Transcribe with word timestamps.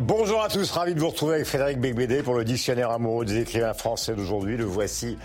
Bonjour 0.00 0.42
à 0.42 0.48
tous, 0.48 0.70
ravi 0.72 0.94
de 0.94 1.00
vous 1.00 1.08
retrouver 1.08 1.36
avec 1.36 1.46
Frédéric 1.46 1.78
Becbédé 1.78 2.22
pour 2.22 2.34
le 2.34 2.44
dictionnaire 2.44 2.90
amoureux 2.90 3.24
des 3.24 3.38
écrivains 3.38 3.72
français 3.72 4.14
d'aujourd'hui. 4.14 4.56
Le 4.58 4.64
voici. 4.64 5.16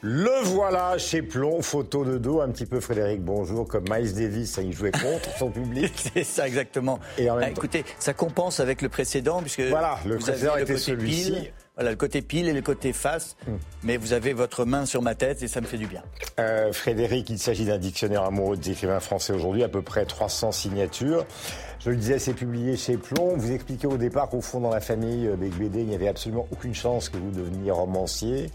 Le 0.00 0.44
voilà 0.44 0.96
chez 0.96 1.22
Plomb, 1.22 1.60
photo 1.60 2.04
de 2.04 2.18
dos, 2.18 2.40
un 2.40 2.50
petit 2.50 2.66
peu 2.66 2.78
Frédéric, 2.78 3.20
bonjour, 3.20 3.66
comme 3.66 3.84
Miles 3.90 4.14
Davis, 4.14 4.60
il 4.62 4.72
jouait 4.72 4.92
contre 4.92 5.36
son 5.36 5.50
public. 5.50 5.92
C'est 6.14 6.22
ça 6.22 6.46
exactement. 6.46 7.00
Et 7.18 7.28
ah, 7.28 7.50
écoutez, 7.50 7.84
ça 7.98 8.14
compense 8.14 8.60
avec 8.60 8.80
le 8.80 8.88
précédent, 8.88 9.40
puisque 9.40 9.62
voilà, 9.62 9.98
le 10.06 10.18
précédent 10.18 10.56
était 10.56 10.76
celui-ci. 10.76 11.50
Voilà, 11.74 11.90
le 11.90 11.96
côté 11.96 12.22
pile 12.22 12.48
et 12.48 12.52
le 12.52 12.62
côté 12.62 12.92
face. 12.92 13.36
Hmm. 13.46 13.56
Mais 13.82 13.96
vous 13.96 14.12
avez 14.12 14.32
votre 14.32 14.64
main 14.64 14.84
sur 14.84 15.02
ma 15.02 15.14
tête 15.14 15.42
et 15.42 15.48
ça 15.48 15.60
me 15.60 15.66
fait 15.66 15.78
du 15.78 15.86
bien. 15.86 16.02
Euh, 16.38 16.72
Frédéric, 16.72 17.30
il 17.30 17.38
s'agit 17.38 17.64
d'un 17.64 17.78
dictionnaire 17.78 18.22
amoureux 18.22 18.56
des 18.56 18.70
écrivains 18.70 19.00
français 19.00 19.32
aujourd'hui, 19.32 19.62
à 19.64 19.68
peu 19.68 19.82
près 19.82 20.04
300 20.04 20.52
signatures. 20.52 21.24
Je 21.80 21.90
le 21.90 21.96
disais, 21.96 22.18
c'est 22.18 22.34
publié 22.34 22.76
chez 22.76 22.96
Plomb. 22.96 23.36
Vous 23.36 23.52
expliquez 23.52 23.86
au 23.86 23.96
départ 23.96 24.28
qu'au 24.28 24.40
fond, 24.40 24.58
dans 24.60 24.70
la 24.70 24.80
famille 24.80 25.28
euh, 25.28 25.36
Becbédé, 25.36 25.82
il 25.82 25.86
n'y 25.86 25.94
avait 25.94 26.08
absolument 26.08 26.48
aucune 26.50 26.74
chance 26.74 27.08
que 27.08 27.16
vous 27.16 27.30
deveniez 27.30 27.70
romancier. 27.70 28.50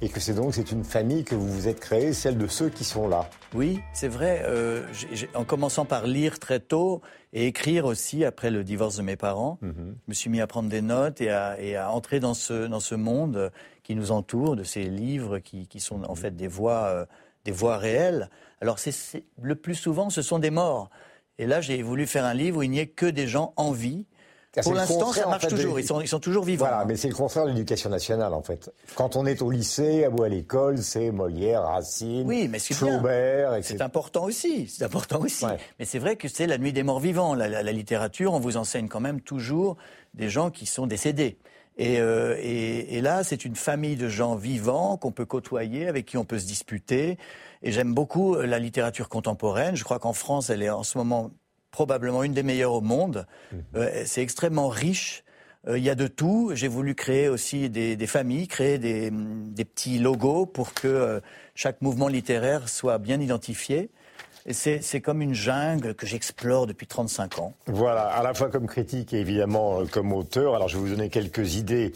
Et 0.00 0.08
que 0.08 0.20
c'est 0.20 0.32
donc 0.32 0.54
c'est 0.54 0.72
une 0.72 0.82
famille 0.82 1.22
que 1.22 1.34
vous 1.34 1.46
vous 1.46 1.68
êtes 1.68 1.80
créée, 1.80 2.14
celle 2.14 2.38
de 2.38 2.46
ceux 2.46 2.70
qui 2.70 2.84
sont 2.84 3.08
là. 3.08 3.28
Oui, 3.52 3.80
c'est 3.92 4.08
vrai. 4.08 4.42
Euh, 4.46 4.86
en 5.34 5.44
commençant 5.44 5.84
par 5.84 6.06
lire 6.06 6.38
très 6.38 6.60
tôt 6.60 7.02
et 7.34 7.46
écrire 7.46 7.84
aussi 7.84 8.24
après 8.24 8.50
le 8.50 8.64
divorce 8.64 8.96
de 8.96 9.02
mes 9.02 9.16
parents, 9.16 9.58
mhm. 9.60 9.94
je 10.06 10.08
me 10.08 10.14
suis 10.14 10.30
mis 10.30 10.40
à 10.40 10.46
prendre 10.46 10.70
des 10.70 10.82
notes 10.82 11.20
et 11.20 11.30
à, 11.30 11.60
et 11.60 11.76
à 11.76 11.90
entrer 11.92 12.20
dans 12.20 12.34
ce, 12.34 12.66
dans 12.66 12.80
ce 12.80 12.94
monde 12.94 13.52
qui 13.82 13.94
nous 13.94 14.12
entoure, 14.12 14.56
de 14.56 14.64
ces 14.64 14.84
livres 14.84 15.40
qui, 15.40 15.66
qui 15.66 15.80
sont 15.80 16.04
en 16.04 16.14
fait 16.14 16.34
des 16.34 16.48
voix, 16.48 16.84
euh, 16.86 17.04
des 17.44 17.52
voix 17.52 17.76
réelles. 17.76 18.30
Alors 18.62 18.78
c'est 18.78 19.24
le 19.42 19.56
plus 19.56 19.74
souvent, 19.74 20.08
ce 20.08 20.22
sont 20.22 20.38
des 20.38 20.50
morts. 20.50 20.88
Et 21.38 21.46
là, 21.46 21.60
j'ai 21.60 21.82
voulu 21.82 22.06
faire 22.06 22.24
un 22.24 22.34
livre 22.34 22.58
où 22.58 22.62
il 22.62 22.70
n'y 22.70 22.78
ait 22.78 22.86
que 22.86 23.06
des 23.06 23.26
gens 23.26 23.52
en 23.56 23.72
vie. 23.72 24.06
Pour 24.62 24.74
l'instant, 24.74 25.12
ça 25.12 25.26
marche 25.26 25.46
toujours. 25.48 25.80
Ils, 25.80 25.86
sont, 25.86 26.00
ils 26.02 26.08
sont 26.08 26.20
toujours 26.20 26.44
vivants. 26.44 26.66
Voilà, 26.66 26.84
mais 26.84 26.96
c'est 26.96 27.08
le 27.08 27.14
contraire 27.14 27.46
de 27.46 27.50
l'éducation 27.50 27.88
nationale, 27.88 28.34
en 28.34 28.42
fait. 28.42 28.70
Quand 28.96 29.16
on 29.16 29.24
est 29.24 29.40
au 29.40 29.50
lycée 29.50 30.06
ou 30.08 30.22
à 30.22 30.28
l'école, 30.28 30.76
c'est 30.78 31.10
Molière, 31.10 31.62
Racine, 31.62 32.26
oui, 32.26 32.48
mais 32.48 32.58
Flaubert. 32.58 33.58
C'est 33.62 33.80
important 33.80 34.24
aussi. 34.24 34.68
C'est 34.68 34.84
important 34.84 35.20
aussi. 35.20 35.46
Mais 35.78 35.86
c'est 35.86 35.98
vrai 35.98 36.16
que 36.16 36.28
c'est 36.28 36.46
la 36.46 36.58
nuit 36.58 36.74
des 36.74 36.82
morts 36.82 37.00
vivants. 37.00 37.34
La, 37.34 37.72
littérature, 37.72 38.34
on 38.34 38.40
vous 38.40 38.58
enseigne 38.58 38.88
quand 38.88 39.00
même 39.00 39.22
toujours 39.22 39.78
des 40.12 40.28
gens 40.28 40.50
qui 40.50 40.66
sont 40.66 40.86
décédés. 40.86 41.38
Et, 41.78 42.00
euh, 42.00 42.36
et, 42.38 42.98
et 42.98 43.00
là, 43.00 43.24
c'est 43.24 43.46
une 43.46 43.56
famille 43.56 43.96
de 43.96 44.06
gens 44.06 44.34
vivants 44.34 44.98
qu'on 44.98 45.12
peut 45.12 45.24
côtoyer, 45.24 45.88
avec 45.88 46.04
qui 46.04 46.18
on 46.18 46.26
peut 46.26 46.38
se 46.38 46.44
disputer. 46.44 47.16
Et 47.62 47.72
j'aime 47.72 47.94
beaucoup 47.94 48.34
euh, 48.34 48.46
la 48.46 48.58
littérature 48.58 49.08
contemporaine. 49.08 49.76
Je 49.76 49.84
crois 49.84 49.98
qu'en 49.98 50.12
France, 50.12 50.50
elle 50.50 50.62
est 50.62 50.70
en 50.70 50.82
ce 50.82 50.98
moment 50.98 51.30
probablement 51.70 52.22
une 52.22 52.34
des 52.34 52.42
meilleures 52.42 52.72
au 52.72 52.80
monde. 52.80 53.26
Mhm. 53.52 53.62
Euh, 53.76 54.02
c'est 54.04 54.22
extrêmement 54.22 54.68
riche. 54.68 55.24
Euh, 55.68 55.78
il 55.78 55.84
y 55.84 55.90
a 55.90 55.94
de 55.94 56.06
tout. 56.06 56.50
J'ai 56.54 56.68
voulu 56.68 56.94
créer 56.94 57.28
aussi 57.28 57.70
des, 57.70 57.96
des 57.96 58.06
familles, 58.06 58.48
créer 58.48 58.78
des, 58.78 59.10
des, 59.10 59.64
petits 59.64 59.98
logos 59.98 60.46
pour 60.46 60.74
que 60.74 61.22
chaque 61.54 61.80
mouvement 61.80 62.08
littéraire 62.08 62.68
soit 62.68 62.98
bien 62.98 63.20
identifié. 63.20 63.90
C'est 64.50 65.00
comme 65.00 65.22
une 65.22 65.34
jungle 65.34 65.94
que 65.94 66.04
j'explore 66.04 66.66
depuis 66.66 66.88
35 66.88 67.38
ans. 67.38 67.54
Voilà, 67.66 68.06
à 68.06 68.24
la 68.24 68.34
fois 68.34 68.48
comme 68.48 68.66
critique 68.66 69.12
et 69.14 69.20
évidemment 69.20 69.80
euh, 69.80 69.84
comme 69.84 70.12
auteur. 70.12 70.56
Alors 70.56 70.68
je 70.68 70.76
vais 70.76 70.82
vous 70.82 70.88
donner 70.88 71.10
quelques 71.10 71.54
idées 71.54 71.92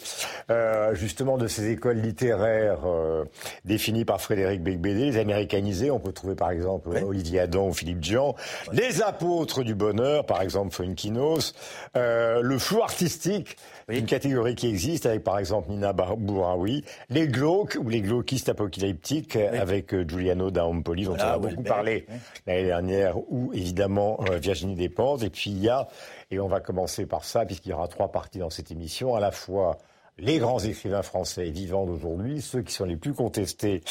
euh, 0.51 0.95
justement 0.95 1.39
de 1.39 1.49
ces 1.49 1.71
écoles 1.71 1.97
littéraires 1.97 2.87
euh, 2.87 3.25
définies 3.65 4.05
par 4.05 4.21
Frédéric 4.21 4.63
Becbédé. 4.63 5.07
Les 5.07 5.19
américanisés, 5.19 5.91
on 5.91 5.99
peut 5.99 6.13
trouver 6.13 6.37
par 6.37 6.53
exemple 6.53 6.89
Olivier 7.05 7.41
Adam 7.41 7.69
ou 7.69 7.73
Philippe 7.73 7.99
Dian. 7.99 8.37
Les 8.73 9.03
apôtres 9.03 9.65
du 9.65 9.75
bonheur, 9.75 10.25
par 10.25 10.41
exemple 10.41 10.73
Fuenkinos. 10.73 11.53
le 11.95 12.59
flou 12.59 12.83
artistique, 12.83 13.57
une 13.89 14.07
catégorie 14.07 14.55
qui 14.55 14.69
existe 14.69 15.07
avec 15.07 15.25
par 15.25 15.39
exemple 15.39 15.71
Nina 15.71 15.93
Bouraoui. 15.93 16.85
Les 17.11 17.27
glauques 17.27 17.77
ou 17.81 17.89
les 17.89 18.03
glauquistes 18.03 18.49
apocalyptiques 18.49 19.37
avec 19.37 19.95
Giuliano 20.09 20.53
D'Ampoli 20.53 21.05
dont 21.07 21.15
on 21.15 21.19
a 21.19 21.39
beaucoup 21.39 21.63
parlé 21.63 22.07
l'année 22.47 22.65
dernière, 22.65 23.19
ou 23.31 23.53
évidemment 23.53 24.19
euh, 24.29 24.39
Virginie 24.39 24.75
Despentes. 24.75 25.23
Et 25.23 25.31
puis 25.31 25.51
il 25.51 25.59
y 25.59 25.69
a, 25.69 25.89
et 26.31 26.41
on 26.41 26.49
va 26.49 26.61
commencer 26.61 27.07
par 27.07 27.25
ça, 27.25 27.45
puisqu'il 27.47 27.71
y 27.71 27.73
aura 27.73 27.89
trois 27.89 28.11
parties 28.13 28.39
dans 28.39 28.51
cette 28.51 28.71
émission, 28.71 29.15
à 29.15 29.21
la 29.21 29.31
fois 29.31 29.79
les 30.19 30.39
grands 30.39 30.59
écrivains 30.59 31.03
français 31.03 31.51
vivants 31.51 31.85
d'aujourd'hui, 31.85 32.41
ceux 32.41 32.63
qui 32.63 32.73
sont 32.73 32.87
les 32.87 32.97
plus 32.97 33.13
contestés 33.13 33.83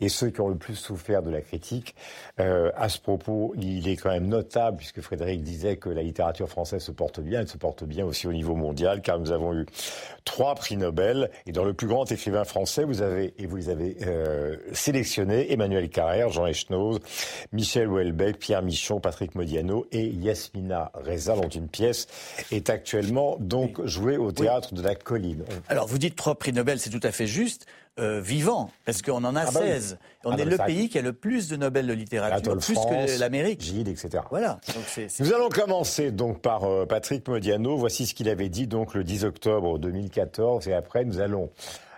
et 0.00 0.08
ceux 0.08 0.30
qui 0.30 0.40
ont 0.40 0.48
le 0.48 0.56
plus 0.56 0.76
souffert 0.76 1.22
de 1.22 1.30
la 1.30 1.42
critique. 1.42 1.94
Euh, 2.40 2.70
à 2.74 2.88
ce 2.88 2.98
propos, 2.98 3.52
il 3.60 3.86
est 3.88 3.96
quand 3.96 4.10
même 4.10 4.28
notable, 4.28 4.78
puisque 4.78 5.02
Frédéric 5.02 5.42
disait 5.42 5.76
que 5.76 5.90
la 5.90 6.02
littérature 6.02 6.48
française 6.48 6.82
se 6.82 6.90
porte 6.90 7.20
bien, 7.20 7.40
elle 7.40 7.48
se 7.48 7.58
porte 7.58 7.84
bien 7.84 8.06
aussi 8.06 8.26
au 8.26 8.32
niveau 8.32 8.54
mondial, 8.54 9.02
car 9.02 9.18
nous 9.18 9.30
avons 9.30 9.52
eu 9.52 9.66
trois 10.24 10.54
prix 10.54 10.78
Nobel. 10.78 11.30
Et 11.46 11.52
dans 11.52 11.64
le 11.64 11.74
plus 11.74 11.86
grand 11.86 12.10
écrivain 12.10 12.44
français, 12.44 12.84
vous 12.84 13.02
avez, 13.02 13.34
et 13.36 13.46
vous 13.46 13.56
les 13.56 13.68
avez 13.68 13.96
euh, 14.06 14.56
sélectionnés, 14.72 15.52
Emmanuel 15.52 15.90
Carrère, 15.90 16.30
Jean 16.30 16.46
Echnoz, 16.46 17.00
Michel 17.52 17.88
Houellebecq, 17.88 18.38
Pierre 18.38 18.62
Michon, 18.62 19.00
Patrick 19.00 19.34
Modiano 19.34 19.86
et 19.92 20.06
Yasmina 20.06 20.92
Reza, 20.94 21.36
dont 21.36 21.48
une 21.48 21.68
pièce 21.68 22.06
est 22.50 22.70
actuellement 22.70 23.36
donc 23.38 23.84
jouée 23.84 24.16
au 24.16 24.32
théâtre 24.32 24.72
de 24.72 24.80
la 24.80 24.94
Colline. 24.94 25.44
Alors 25.74 25.88
vous 25.88 25.98
dites 25.98 26.14
trois 26.14 26.36
prix 26.36 26.52
Nobel, 26.52 26.78
c'est 26.78 26.90
tout 26.90 27.00
à 27.02 27.10
fait 27.10 27.26
juste. 27.26 27.66
Euh, 27.98 28.20
vivant, 28.20 28.70
parce 28.84 29.02
qu'on 29.02 29.22
en 29.24 29.34
a 29.34 29.46
16. 29.46 29.98
Ah 29.98 30.02
bah 30.02 30.30
on 30.30 30.32
ah 30.36 30.40
est 30.40 30.44
le 30.44 30.56
pays 30.56 30.88
qui 30.88 30.98
a 30.98 31.02
le 31.02 31.12
plus 31.12 31.48
de 31.48 31.56
Nobel 31.56 31.86
de 31.88 31.92
littérature, 31.92 32.56
plus 32.58 32.74
que 32.74 33.20
l'Amérique. 33.20 33.60
Gilles, 33.60 33.88
etc. 33.88 34.22
Voilà. 34.30 34.60
Nous 35.20 35.32
allons 35.32 35.48
commencer 35.48 36.12
donc 36.12 36.40
par 36.40 36.64
euh, 36.64 36.86
Patrick 36.86 37.26
Modiano. 37.26 37.76
Voici 37.76 38.06
ce 38.06 38.14
qu'il 38.14 38.28
avait 38.28 38.48
dit 38.48 38.68
donc 38.68 38.94
le 38.94 39.02
10 39.02 39.24
octobre 39.24 39.80
2014. 39.80 40.68
Et 40.68 40.74
après, 40.74 41.04
nous 41.04 41.20
allons 41.20 41.50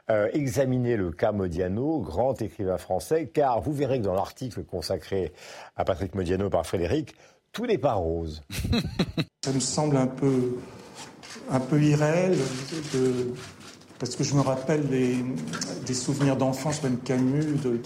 euh, 0.08 0.28
examiner 0.32 0.96
le 0.96 1.12
cas 1.12 1.32
Modiano, 1.32 2.00
grand 2.00 2.40
écrivain 2.40 2.78
français, 2.78 3.26
car 3.26 3.60
vous 3.60 3.74
verrez 3.74 3.98
que 3.98 4.04
dans 4.04 4.14
l'article 4.14 4.64
consacré 4.64 5.32
à 5.76 5.84
Patrick 5.84 6.14
Modiano 6.14 6.48
par 6.48 6.66
Frédéric, 6.66 7.14
tout 7.52 7.66
n'est 7.66 7.76
pas 7.76 7.94
rose. 7.94 8.42
Ça 9.44 9.52
me 9.52 9.60
semble 9.60 9.96
un 9.96 10.06
peu, 10.06 10.58
un 11.50 11.60
peu 11.60 11.82
irréel 11.82 12.36
de 12.92 13.34
parce 13.98 14.16
que 14.16 14.24
je 14.24 14.34
me 14.34 14.40
rappelle 14.40 14.86
des, 14.88 15.94
souvenirs 15.94 16.36
d'enfance, 16.36 16.82
même 16.82 16.98
Camus, 16.98 17.44
de, 17.62 17.80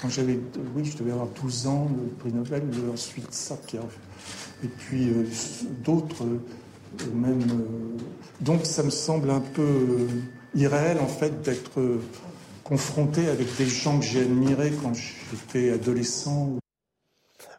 quand 0.00 0.08
j'avais, 0.08 0.38
oui, 0.74 0.84
je 0.84 0.96
devais 0.96 1.12
avoir 1.12 1.28
12 1.42 1.66
ans, 1.66 1.88
le 1.96 2.08
prix 2.08 2.32
Nobel, 2.32 2.62
ensuite 2.92 3.32
Sartre, 3.32 3.76
et 4.62 4.68
puis 4.68 5.08
euh, 5.08 5.24
d'autres, 5.84 6.24
euh, 6.24 7.14
même. 7.14 7.42
Euh, 7.42 7.96
donc 8.40 8.64
ça 8.64 8.82
me 8.82 8.90
semble 8.90 9.30
un 9.30 9.40
peu 9.40 10.06
irréel, 10.54 10.98
en 11.00 11.06
fait, 11.06 11.42
d'être 11.42 11.80
confronté 12.64 13.28
avec 13.28 13.54
des 13.56 13.66
gens 13.66 13.98
que 13.98 14.04
j'ai 14.04 14.22
admirés 14.22 14.72
quand 14.82 14.92
j'étais 14.94 15.70
adolescent 15.70 16.56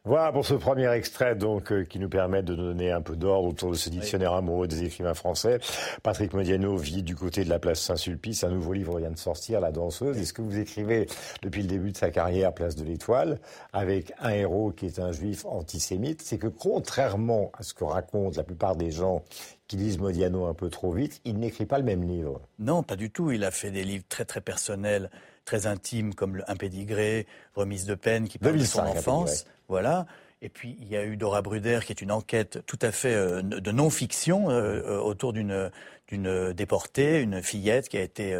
voilà 0.03 0.31
pour 0.31 0.47
ce 0.47 0.55
premier 0.55 0.91
extrait 0.91 1.35
donc 1.35 1.71
euh, 1.71 1.83
qui 1.83 1.99
nous 1.99 2.09
permet 2.09 2.41
de 2.41 2.55
donner 2.55 2.91
un 2.91 3.01
peu 3.01 3.15
d'ordre 3.15 3.49
autour 3.49 3.69
de 3.69 3.75
ce 3.75 3.91
dictionnaire 3.91 4.33
amoureux 4.33 4.67
des 4.67 4.83
écrivains 4.83 5.13
français. 5.13 5.59
Patrick 6.01 6.33
Modiano 6.33 6.75
vit 6.75 7.03
du 7.03 7.15
côté 7.15 7.43
de 7.43 7.49
la 7.49 7.59
place 7.59 7.81
Saint-Sulpice. 7.81 8.43
Un 8.43 8.49
nouveau 8.49 8.73
livre 8.73 8.97
vient 8.97 9.11
de 9.11 9.17
sortir, 9.19 9.61
La 9.61 9.71
danseuse. 9.71 10.17
est 10.17 10.25
ce 10.25 10.33
que 10.33 10.41
vous 10.41 10.57
écrivez 10.57 11.05
depuis 11.43 11.61
le 11.61 11.67
début 11.67 11.91
de 11.91 11.97
sa 11.97 12.09
carrière, 12.09 12.51
Place 12.51 12.75
de 12.75 12.83
l'Étoile, 12.83 13.39
avec 13.73 14.11
un 14.19 14.31
héros 14.31 14.71
qui 14.71 14.87
est 14.87 14.97
un 14.97 15.11
juif 15.11 15.45
antisémite, 15.45 16.23
c'est 16.23 16.39
que 16.39 16.47
contrairement 16.47 17.51
à 17.55 17.61
ce 17.61 17.75
que 17.75 17.83
racontent 17.83 18.35
la 18.35 18.43
plupart 18.43 18.75
des 18.75 18.89
gens 18.89 19.23
qui 19.67 19.77
lisent 19.77 19.99
Modiano 19.99 20.47
un 20.47 20.55
peu 20.55 20.69
trop 20.69 20.91
vite, 20.91 21.21
il 21.25 21.37
n'écrit 21.37 21.67
pas 21.67 21.77
le 21.77 21.85
même 21.85 22.03
livre. 22.03 22.41
Non, 22.57 22.81
pas 22.81 22.95
du 22.95 23.11
tout. 23.11 23.29
Il 23.29 23.43
a 23.43 23.51
fait 23.51 23.69
des 23.69 23.83
livres 23.83 24.03
très 24.09 24.25
très 24.25 24.41
personnels, 24.41 25.11
très 25.45 25.67
intimes, 25.67 26.13
comme 26.13 26.43
Un 26.47 26.55
pédigré, 26.55 27.27
Remise 27.55 27.85
de 27.85 27.95
peine, 27.95 28.27
qui 28.27 28.37
parle 28.37 28.57
de 28.57 28.63
son 28.63 28.81
enfance. 28.81 29.45
Voilà. 29.67 30.05
Et 30.41 30.49
puis 30.49 30.75
il 30.79 30.87
y 30.87 30.97
a 30.97 31.05
eu 31.05 31.17
Dora 31.17 31.41
Bruder, 31.41 31.79
qui 31.85 31.91
est 31.91 32.01
une 32.01 32.11
enquête 32.11 32.63
tout 32.65 32.79
à 32.81 32.91
fait 32.91 33.13
euh, 33.13 33.41
de 33.41 33.71
non-fiction 33.71 34.49
euh, 34.49 34.81
euh, 34.81 34.99
autour 34.99 35.33
d'une 35.33 35.71
d'une 36.07 36.51
déportée, 36.51 37.21
une 37.21 37.41
fillette 37.41 37.87
qui 37.87 37.97
a 37.97 38.01
été 38.01 38.37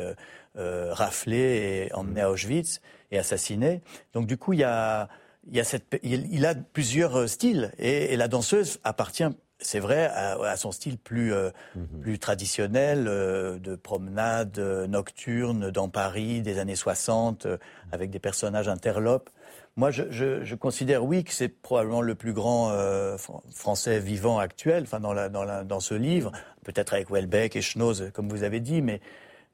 raflée 0.56 1.88
et 1.88 1.94
emmenée 1.94 2.20
à 2.20 2.30
Auschwitz 2.30 2.82
et 3.12 3.18
assassinée. 3.18 3.82
Donc 4.14 4.28
du 4.28 4.36
coup 4.36 4.52
il 4.52 4.60
y 4.60 4.66
a 4.66 5.08
il 5.48 5.56
y 5.56 5.60
a 5.62 5.64
cette 5.64 5.98
il, 6.04 6.46
a 6.46 6.54
plusieurs 6.54 7.30
styles 7.30 7.72
et, 7.78 8.18
la 8.18 8.28
danseuse 8.28 8.80
appartient 8.84 9.24
c'est 9.62 9.80
vrai, 9.80 10.06
à, 10.14 10.58
son 10.58 10.72
style 10.72 10.98
plus, 10.98 11.34
mhm. 11.76 12.02
plus 12.02 12.20
traditionnel, 12.20 13.06
de 13.06 13.76
promenade 13.76 14.60
nocturne 14.90 15.72
dans 15.72 15.88
Paris 15.88 16.42
des 16.42 16.60
années 16.60 16.76
60, 16.76 17.48
avec 17.92 18.10
des 18.10 18.20
personnages 18.20 18.68
interlopes. 18.68 19.30
Moi, 19.78 19.90
je, 19.90 20.56
considère, 20.56 21.06
oui, 21.06 21.24
que 21.24 21.34
c'est 21.34 21.48
probablement 21.48 22.02
le 22.02 22.14
plus 22.14 22.34
grand 22.34 22.72
euh, 22.72 23.18
français 23.54 24.00
vivant 24.00 24.38
actuel, 24.38 24.84
enfin, 24.84 25.00
dans, 25.00 25.14
la, 25.14 25.30
dans, 25.30 25.46
la, 25.46 25.64
dans 25.64 25.80
ce 25.80 25.94
livre, 25.94 26.32
peut-être 26.66 26.94
avec 26.94 27.10
Welbeck 27.10 27.56
et 27.56 27.62
Schnoz, 27.62 28.12
comme 28.14 28.28
vous 28.28 28.44
avez 28.44 28.60
dit, 28.60 28.82
mais, 28.82 29.00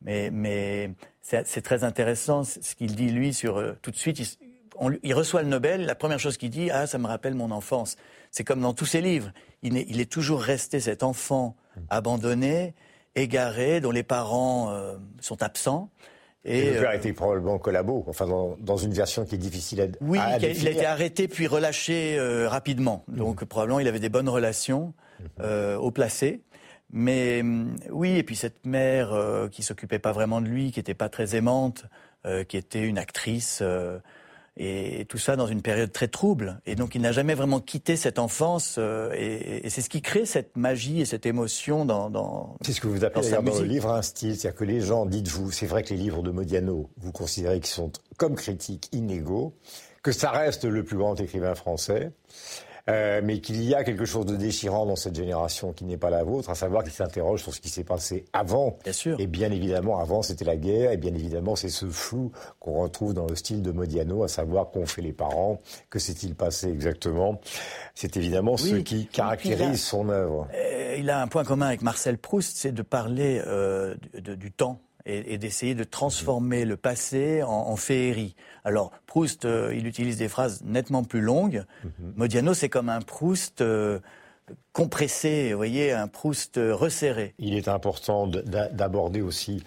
mais, 0.01 0.31
mais 0.31 0.91
c'est 1.21 1.61
très 1.61 1.83
intéressant 1.83 2.43
ce 2.43 2.73
qu'il 2.73 2.95
dit, 2.95 3.09
lui, 3.09 3.31
sur 3.31 3.57
euh, 3.57 3.73
tout 3.83 3.91
de 3.91 3.95
suite. 3.95 4.19
Il, 4.19 4.99
il, 5.03 5.13
reçoit 5.13 5.43
le 5.43 5.49
Nobel, 5.49 5.85
la 5.85 5.95
première 5.95 6.19
chose 6.19 6.37
qu'il 6.37 6.49
dit, 6.49 6.71
ah, 6.71 6.87
ça 6.87 6.97
me 6.97 7.05
rappelle 7.05 7.35
mon 7.35 7.51
enfance. 7.51 7.95
C'est 8.31 8.43
comme 8.43 8.61
dans 8.61 8.73
tous 8.73 8.85
ses 8.85 9.01
livres. 9.01 9.31
Il 9.63 9.77
est, 9.77 9.85
il 9.89 9.99
est 9.99 10.11
toujours 10.11 10.41
resté 10.41 10.79
cet 10.79 11.03
enfant 11.03 11.55
abandonné, 11.89 12.73
égaré, 13.15 13.81
dont 13.81 13.91
les 13.91 14.03
parents 14.03 14.71
euh, 14.71 14.95
sont 15.19 15.41
absents. 15.43 15.89
Et, 16.45 16.71
le 16.71 16.79
père 16.79 16.91
euh, 16.91 16.95
était 16.95 17.13
probablement 17.13 17.57
collabo, 17.57 18.05
enfin 18.07 18.25
dans, 18.25 18.77
une 18.77 18.93
version 18.93 19.25
qui 19.25 19.35
est 19.35 19.39
difficile 19.39 19.81
à 19.81 19.85
Oui, 19.99 20.19
il 20.39 20.45
a 20.45 20.49
été 20.49 20.85
arrêté 20.85 21.27
puis 21.27 21.47
relâché 21.47 22.17
euh, 22.17 22.47
rapidement. 22.47 23.03
Mhm. 23.07 23.17
Donc 23.17 23.45
probablement 23.45 23.79
il 23.79 23.87
avait 23.87 23.99
des 23.99 24.09
bonnes 24.09 24.29
relations 24.29 24.93
mhm. 25.39 25.77
au 25.79 25.91
placé. 25.91 26.43
Mais 26.89 27.43
mm, 27.43 27.75
oui, 27.89 28.15
et 28.15 28.23
puis 28.23 28.37
cette 28.37 28.65
mère 28.65 29.11
qui 29.51 29.61
s'occupait 29.61 29.99
pas 29.99 30.13
vraiment 30.13 30.39
de 30.39 30.47
lui, 30.47 30.71
qui 30.71 30.79
était 30.79 30.93
pas 30.93 31.09
très 31.09 31.35
aimante, 31.35 31.85
qui 32.47 32.57
était 32.57 32.83
une 32.83 32.97
actrice 32.97 33.63
et 34.57 35.05
tout 35.05 35.17
ça 35.17 35.35
dans 35.35 35.47
une 35.47 35.61
période 35.61 35.91
très 35.91 36.07
trouble. 36.07 36.59
Et 36.65 36.75
donc 36.75 36.95
il 36.95 37.01
n'a 37.01 37.11
jamais 37.11 37.35
vraiment 37.35 37.59
quitté 37.59 37.95
cette 37.95 38.19
enfance, 38.19 38.75
euh, 38.77 39.11
et, 39.15 39.69
c'est 39.69 39.81
ce 39.81 39.89
qui 39.89 40.01
crée 40.01 40.25
cette 40.25 40.55
magie 40.57 41.01
et 41.01 41.05
cette 41.05 41.25
émotion 41.25 41.85
dans. 41.85 42.09
dans 42.09 42.55
c'est 42.61 42.73
ce 42.73 42.81
que 42.81 42.87
vous 42.87 43.05
appelez 43.05 43.29
dans, 43.29 43.43
dans 43.43 43.59
le 43.59 43.65
livre 43.65 43.91
un 43.91 44.01
style, 44.01 44.35
c'est-à-dire 44.35 44.57
que 44.57 44.65
les 44.65 44.81
gens, 44.81 45.05
dites-vous, 45.05 45.51
c'est 45.51 45.67
vrai 45.67 45.83
que 45.83 45.89
les 45.89 45.99
livres 45.99 46.23
de 46.23 46.31
Modiano, 46.31 46.89
vous 46.97 47.11
considérez 47.11 47.59
qu'ils 47.59 47.67
sont 47.67 47.91
comme 48.17 48.35
critiques 48.35 48.89
inégaux, 48.91 49.53
que 50.03 50.11
ça 50.11 50.31
reste 50.31 50.65
le 50.65 50.83
plus 50.83 50.97
grand 50.97 51.19
écrivain 51.19 51.55
français. 51.55 52.11
Euh, 52.89 53.21
mais 53.21 53.39
qu'il 53.39 53.61
y 53.63 53.75
a 53.75 53.83
quelque 53.83 54.05
chose 54.05 54.25
de 54.25 54.37
déchirant 54.37 54.85
dans 54.85 54.95
cette 54.95 55.15
génération 55.15 55.73
qui 55.73 55.83
n'est 55.83 55.97
pas 55.97 56.09
la 56.09 56.23
vôtre, 56.23 56.49
à 56.49 56.55
savoir 56.55 56.83
qu'il 56.83 56.93
s'interroge 56.93 57.43
sur 57.43 57.53
ce 57.53 57.59
qui 57.59 57.67
s'est 57.67 57.83
passé 57.83 58.23
avant. 58.31 58.77
Bien 58.83 58.93
sûr. 58.93 59.19
Et 59.19 59.27
bien 59.27 59.51
évidemment, 59.51 59.99
avant, 59.99 60.21
c'était 60.21 60.45
la 60.45 60.55
guerre, 60.55 60.91
et 60.91 60.97
bien 60.97 61.13
évidemment, 61.13 61.57
c'est 61.57 61.69
ce 61.69 61.85
flou 61.87 62.31
qu'on 62.59 62.79
retrouve 62.81 63.13
dans 63.13 63.27
le 63.27 63.35
style 63.35 63.61
de 63.61 63.71
Modiano, 63.71 64.23
à 64.23 64.29
savoir 64.29 64.71
qu'ont 64.71 64.85
fait 64.85 65.01
les 65.01 65.11
parents, 65.11 65.59
que 65.89 65.99
s'est-il 65.99 66.35
passé 66.35 66.69
exactement. 66.69 67.41
C'est 67.93 68.15
évidemment 68.15 68.55
ce 68.55 68.75
qui 68.75 69.07
caractérise 69.07 69.83
son 69.83 70.07
œuvre. 70.07 70.47
Euh, 70.53 70.95
il 70.97 71.09
a 71.09 71.21
un 71.21 71.27
point 71.27 71.43
commun 71.43 71.67
avec 71.67 71.81
Marcel 71.81 72.17
Proust, 72.17 72.55
c'est 72.55 72.71
de 72.71 72.83
parler 72.83 73.41
euh, 73.45 73.95
du 74.13 74.51
temps 74.51 74.79
et, 75.07 75.37
d'essayer 75.37 75.73
de 75.73 75.83
transformer 75.83 76.65
le 76.65 76.75
passé 76.75 77.41
en, 77.43 77.75
féerie. 77.75 78.35
Alors 78.63 78.91
Proust, 79.05 79.45
euh, 79.45 79.73
il 79.75 79.87
utilise 79.87 80.17
des 80.17 80.27
phrases 80.27 80.61
nettement 80.63 81.03
plus 81.03 81.21
longues. 81.21 81.63
Mhm. 81.83 82.13
Modiano, 82.15 82.53
c'est 82.53 82.69
comme 82.69 82.89
un 82.89 83.01
Proust 83.01 83.61
euh, 83.61 83.99
compressé, 84.73 85.51
vous 85.51 85.57
voyez, 85.57 85.93
un 85.93 86.07
Proust 86.07 86.57
euh, 86.57 86.75
resserré. 86.75 87.33
Il 87.39 87.55
est 87.55 87.67
important 87.67 88.27
d'aborder 88.27 89.21
aussi 89.21 89.63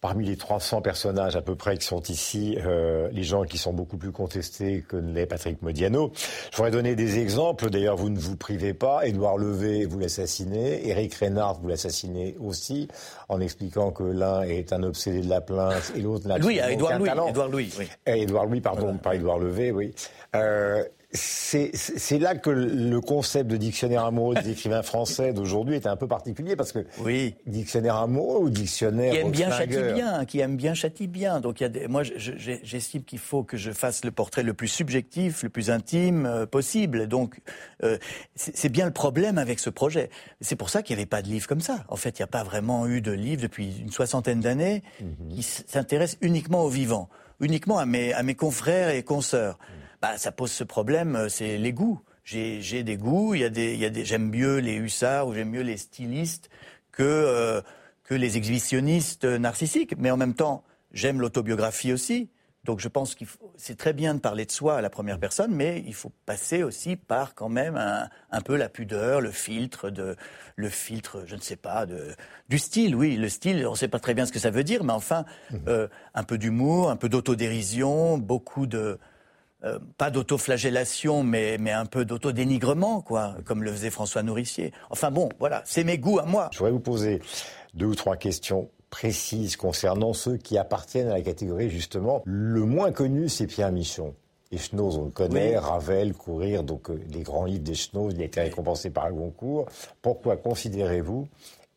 Parmi 0.00 0.24
les 0.24 0.36
300 0.36 0.80
personnages 0.80 1.36
à 1.36 1.42
peu 1.42 1.56
près 1.56 1.76
qui 1.76 1.86
sont 1.86 2.02
ici, 2.04 2.56
euh, 2.64 3.10
les 3.12 3.22
gens 3.22 3.44
qui 3.44 3.58
sont 3.58 3.74
beaucoup 3.74 3.98
plus 3.98 4.12
contestés 4.12 4.82
que 4.88 4.96
ne 4.96 5.12
l'est 5.12 5.26
Patrick 5.26 5.60
Modiano. 5.60 6.10
Je 6.50 6.56
voudrais 6.56 6.70
donner 6.70 6.94
des 6.94 7.18
exemples. 7.18 7.68
D'ailleurs, 7.68 7.96
vous 7.96 8.08
ne 8.08 8.18
vous 8.18 8.36
privez 8.36 8.72
pas. 8.72 9.06
Édouard 9.06 9.36
Levé, 9.36 9.84
vous 9.84 9.98
l'assassinez. 9.98 10.88
Éric 10.88 11.14
Reynard, 11.14 11.60
vous 11.60 11.68
l'assassinez 11.68 12.34
aussi, 12.40 12.88
en 13.28 13.40
expliquant 13.40 13.90
que 13.90 14.04
l'un 14.04 14.42
est 14.42 14.72
un 14.72 14.82
obsédé 14.84 15.20
de 15.20 15.28
la 15.28 15.42
plainte 15.42 15.92
et 15.94 16.00
l'autre 16.00 16.26
n'a 16.26 16.38
Louis, 16.38 16.58
Édouard 16.58 16.98
Louis, 16.98 17.10
Édouard 17.28 17.48
Louis, 17.48 17.70
oui. 17.78 17.88
Édouard 18.06 18.46
Louis, 18.46 18.60
pardon, 18.62 18.96
pas 18.96 19.14
Édouard 19.14 19.38
Levé, 19.38 19.70
oui. 19.70 19.94
Euh, 20.34 20.82
c'est 21.12 22.18
là 22.18 22.36
que 22.36 22.50
le 22.50 23.00
concept 23.00 23.50
de 23.50 23.56
dictionnaire 23.56 24.04
amoureux 24.04 24.36
des 24.36 24.50
écrivains 24.50 24.82
français 24.82 25.32
d'aujourd'hui 25.32 25.74
est 25.74 25.86
un 25.86 25.96
peu 25.96 26.06
particulier 26.06 26.54
parce 26.54 26.70
que 26.70 26.86
oui. 27.00 27.34
dictionnaire 27.46 27.96
amoureux 27.96 28.44
ou 28.44 28.50
dictionnaire 28.50 29.12
qui 29.12 29.18
aime 29.18 29.30
bien 29.32 29.50
châtie 29.50 29.92
bien, 29.92 30.24
qui 30.24 30.40
aime 30.40 30.56
bien 30.56 30.74
châtie 30.74 31.08
bien. 31.08 31.40
Donc 31.40 31.60
il 31.60 31.64
y 31.64 31.66
a 31.66 31.68
des, 31.68 31.88
moi 31.88 32.02
j'estime 32.04 33.02
qu'il 33.02 33.18
faut 33.18 33.42
que 33.42 33.56
je 33.56 33.72
fasse 33.72 34.04
le 34.04 34.12
portrait 34.12 34.44
le 34.44 34.54
plus 34.54 34.68
subjectif, 34.68 35.42
le 35.42 35.48
plus 35.48 35.70
intime 35.70 36.26
euh, 36.26 36.46
possible. 36.46 37.08
Donc 37.08 37.40
euh, 37.82 37.98
c'est 38.36 38.68
bien 38.68 38.86
le 38.86 38.92
problème 38.92 39.36
avec 39.36 39.58
ce 39.58 39.70
projet. 39.70 40.10
C'est 40.40 40.56
pour 40.56 40.70
ça 40.70 40.82
qu'il 40.82 40.94
n'y 40.94 41.02
avait 41.02 41.08
pas 41.08 41.22
de 41.22 41.28
livre 41.28 41.48
comme 41.48 41.60
ça. 41.60 41.84
En 41.88 41.96
fait, 41.96 42.20
il 42.20 42.22
n'y 42.22 42.24
a 42.24 42.28
pas 42.28 42.44
vraiment 42.44 42.86
eu 42.86 43.00
de 43.00 43.10
livre 43.10 43.42
depuis 43.42 43.80
une 43.80 43.90
soixantaine 43.90 44.40
d'années 44.40 44.84
mhm. 45.00 45.34
qui 45.34 45.42
s'intéresse 45.42 46.18
uniquement 46.20 46.62
aux 46.62 46.68
vivants, 46.68 47.08
uniquement 47.40 47.78
à 47.78 47.86
mes 47.86 48.12
à 48.12 48.22
mes 48.22 48.36
confrères 48.36 48.90
et 48.90 49.02
consoeurs. 49.02 49.58
Bah, 50.00 50.16
ça 50.16 50.32
pose 50.32 50.50
ce 50.50 50.64
problème, 50.64 51.14
euh, 51.14 51.28
c'est 51.28 51.58
les 51.58 51.72
goûts. 51.72 52.00
J'ai 52.24 52.82
des 52.84 52.96
goûts, 52.96 53.34
il 53.34 53.40
y 53.40 53.44
a 53.44 53.50
des, 53.50 53.74
il 53.74 53.80
y 53.80 53.84
a 53.84 53.90
des, 53.90 54.04
j'aime 54.04 54.30
mieux 54.30 54.58
les 54.58 54.76
hussards 54.76 55.26
ou 55.26 55.34
j'aime 55.34 55.50
mieux 55.50 55.62
les 55.62 55.76
stylistes 55.76 56.48
que, 56.92 57.02
euh, 57.02 57.60
que 58.04 58.14
les 58.14 58.36
exhibitionnistes 58.36 59.24
narcissiques. 59.24 59.96
Mais 59.98 60.10
en 60.10 60.16
même 60.16 60.34
temps, 60.34 60.62
j'aime 60.92 61.20
l'autobiographie 61.20 61.92
aussi. 61.92 62.30
Donc 62.64 62.78
je 62.78 62.88
pense 62.88 63.14
qu'il 63.14 63.26
c'est 63.56 63.76
très 63.76 63.94
bien 63.94 64.14
de 64.14 64.20
parler 64.20 64.44
de 64.44 64.52
soi 64.52 64.76
à 64.76 64.80
la 64.82 64.90
première 64.90 65.18
personne, 65.18 65.52
mais 65.54 65.82
il 65.86 65.94
faut 65.94 66.12
passer 66.26 66.62
aussi 66.62 66.94
par 66.94 67.34
quand 67.34 67.48
même 67.48 67.76
un, 67.76 68.08
un, 68.30 68.40
peu 68.42 68.54
la 68.54 68.68
pudeur, 68.68 69.22
le 69.22 69.30
filtre 69.30 69.88
de, 69.88 70.14
le 70.56 70.68
filtre, 70.68 71.24
je 71.26 71.36
ne 71.36 71.40
sais 71.40 71.56
pas, 71.56 71.86
de, 71.86 72.14
du 72.50 72.58
style. 72.58 72.94
Oui, 72.94 73.16
le 73.16 73.30
style, 73.30 73.66
on 73.66 73.72
ne 73.72 73.76
sait 73.76 73.88
pas 73.88 73.98
très 73.98 74.12
bien 74.12 74.26
ce 74.26 74.32
que 74.32 74.38
ça 74.38 74.50
veut 74.50 74.62
dire, 74.62 74.84
mais 74.84 74.92
enfin, 74.92 75.24
mmh. 75.50 75.56
euh, 75.68 75.88
un 76.14 76.22
peu 76.22 76.36
d'humour, 76.36 76.90
un 76.90 76.96
peu 76.96 77.08
d'autodérision, 77.08 78.18
beaucoup 78.18 78.66
de, 78.66 78.98
euh, 79.64 79.78
pas 79.98 80.10
d'autoflagellation, 80.10 81.22
mais, 81.22 81.58
mais 81.58 81.72
un 81.72 81.86
peu 81.86 82.04
d'autodénigrement, 82.04 83.00
quoi, 83.00 83.36
comme 83.44 83.62
le 83.62 83.72
faisait 83.72 83.90
François 83.90 84.22
Nourricier. 84.22 84.72
Enfin 84.90 85.10
bon, 85.10 85.28
voilà, 85.38 85.62
c'est 85.64 85.84
mes 85.84 85.98
goûts 85.98 86.18
à 86.18 86.24
moi. 86.24 86.48
Je 86.52 86.58
voudrais 86.58 86.72
vous 86.72 86.80
poser 86.80 87.20
deux 87.74 87.86
ou 87.86 87.94
trois 87.94 88.16
questions 88.16 88.70
précises 88.88 89.56
concernant 89.56 90.12
ceux 90.12 90.36
qui 90.36 90.58
appartiennent 90.58 91.08
à 91.08 91.14
la 91.14 91.22
catégorie, 91.22 91.70
justement. 91.70 92.22
Le 92.24 92.64
moins 92.64 92.90
connu, 92.92 93.28
c'est 93.28 93.46
Pierre 93.46 93.72
Michon. 93.72 94.14
Et 94.52 94.58
Schnoz, 94.58 94.98
on 94.98 95.04
le 95.04 95.10
connaît, 95.10 95.56
Ravel, 95.56 96.12
Courir, 96.12 96.64
donc 96.64 96.90
euh, 96.90 96.98
les 97.12 97.22
grands 97.22 97.44
livres 97.44 97.62
des 97.62 97.76
Schnoz, 97.76 98.14
il 98.14 98.20
a 98.20 98.24
été 98.24 98.40
récompensé 98.40 98.90
par 98.90 99.06
un 99.06 99.12
Goncourt. 99.12 99.66
Pourquoi 100.02 100.36
considérez-vous 100.36 101.28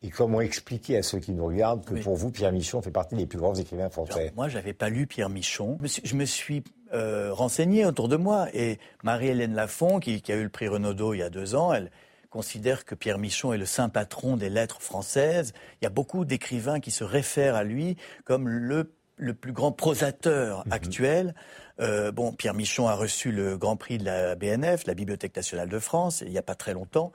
et 0.02 0.10
comment 0.10 0.40
expliquer 0.40 0.98
à 0.98 1.02
ceux 1.02 1.18
qui 1.18 1.32
nous 1.32 1.46
regardent 1.46 1.84
que 1.84 1.94
pour 1.94 2.16
vous, 2.16 2.30
Pierre 2.30 2.52
Michon 2.52 2.82
fait 2.82 2.90
partie 2.90 3.14
des 3.14 3.26
plus 3.26 3.38
grands 3.38 3.54
écrivains 3.54 3.88
français? 3.90 4.32
Moi, 4.36 4.48
je 4.48 4.56
n'avais 4.56 4.72
pas 4.72 4.88
lu 4.88 5.06
Pierre 5.06 5.30
Michon. 5.30 5.78
Je 6.02 6.14
me 6.16 6.24
suis 6.24 6.64
euh, 6.94 7.32
renseigné 7.32 7.84
autour 7.84 8.08
de 8.08 8.16
moi. 8.16 8.48
Et 8.54 8.78
Marie-Hélène 9.02 9.54
Lafont, 9.54 9.98
qui, 10.00 10.22
a 10.28 10.34
eu 10.34 10.42
le 10.42 10.48
prix 10.48 10.68
Renaudot 10.68 11.14
il 11.14 11.18
y 11.18 11.22
a 11.22 11.30
deux 11.30 11.54
ans, 11.54 11.72
elle 11.72 11.90
considère 12.30 12.84
que 12.84 12.94
Pierre 12.94 13.18
Michon 13.18 13.52
est 13.52 13.58
le 13.58 13.66
saint 13.66 13.88
patron 13.88 14.36
des 14.36 14.48
lettres 14.48 14.80
françaises. 14.80 15.52
Il 15.80 15.84
y 15.84 15.86
a 15.86 15.90
beaucoup 15.90 16.24
d'écrivains 16.24 16.80
qui 16.80 16.90
se 16.90 17.04
réfèrent 17.04 17.54
à 17.54 17.64
lui 17.64 17.96
comme 18.24 18.48
le, 18.48 18.92
plus 19.34 19.52
grand 19.52 19.72
prosateur 19.72 20.64
mhm. 20.66 20.72
actuel. 20.72 21.34
Euh, 21.80 22.12
bon, 22.12 22.32
Pierre 22.32 22.54
Michon 22.54 22.88
a 22.88 22.94
reçu 22.94 23.32
le 23.32 23.56
Grand 23.56 23.76
Prix 23.76 23.98
de 23.98 24.04
la 24.04 24.34
BNF, 24.36 24.86
la 24.86 24.94
Bibliothèque 24.94 25.36
nationale 25.36 25.68
de 25.68 25.78
France, 25.78 26.22
il 26.24 26.30
n'y 26.30 26.38
a 26.38 26.42
pas 26.42 26.54
très 26.54 26.74
longtemps. 26.74 27.12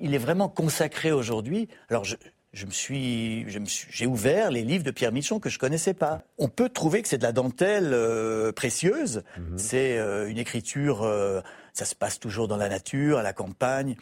il 0.00 0.14
est 0.14 0.18
vraiment 0.18 0.48
consacré 0.48 1.12
aujourd'hui. 1.12 1.68
Alors, 1.88 2.04
je, 2.04 2.16
je 2.52 2.66
me 2.66 2.70
suis, 2.70 3.46
j'ai 3.90 4.06
ouvert 4.06 4.50
les 4.50 4.62
livres 4.62 4.82
de 4.82 4.90
Pierre 4.90 5.12
Michon 5.12 5.38
que 5.38 5.48
je 5.48 5.58
connaissais 5.58 5.94
pas. 5.94 6.22
On 6.36 6.48
peut 6.48 6.68
trouver 6.68 7.00
que 7.00 7.08
c'est 7.08 7.18
de 7.18 7.22
la 7.22 7.32
dentelle 7.32 7.90
euh, 7.92 8.50
précieuse. 8.50 9.22
Mhm. 9.38 9.58
C'est 9.58 9.98
euh, 9.98 10.28
une 10.28 10.38
écriture, 10.38 11.02
euh, 11.02 11.40
ça 11.74 11.84
se 11.84 11.94
passe 11.94 12.18
toujours 12.18 12.48
dans 12.48 12.56
la 12.56 12.68
nature, 12.68 13.18
à 13.18 13.22
la 13.22 13.32
campagne. 13.32 13.94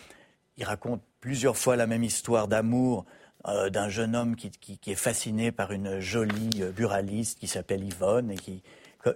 Il 0.56 0.64
raconte 0.64 1.02
plusieurs 1.20 1.58
fois 1.58 1.76
la 1.76 1.86
même 1.86 2.04
histoire 2.04 2.48
d'amour 2.48 3.04
d'un 3.70 3.88
jeune 3.88 4.16
homme 4.16 4.34
qui, 4.34 4.50
qui, 4.50 4.78
qui, 4.78 4.90
est 4.90 4.96
fasciné 4.96 5.52
par 5.52 5.70
une 5.70 6.00
jolie 6.00 6.60
buraliste 6.76 7.38
qui 7.38 7.46
s'appelle 7.46 7.82
Yvonne 7.84 8.32
et 8.32 8.36
qui, 8.36 8.62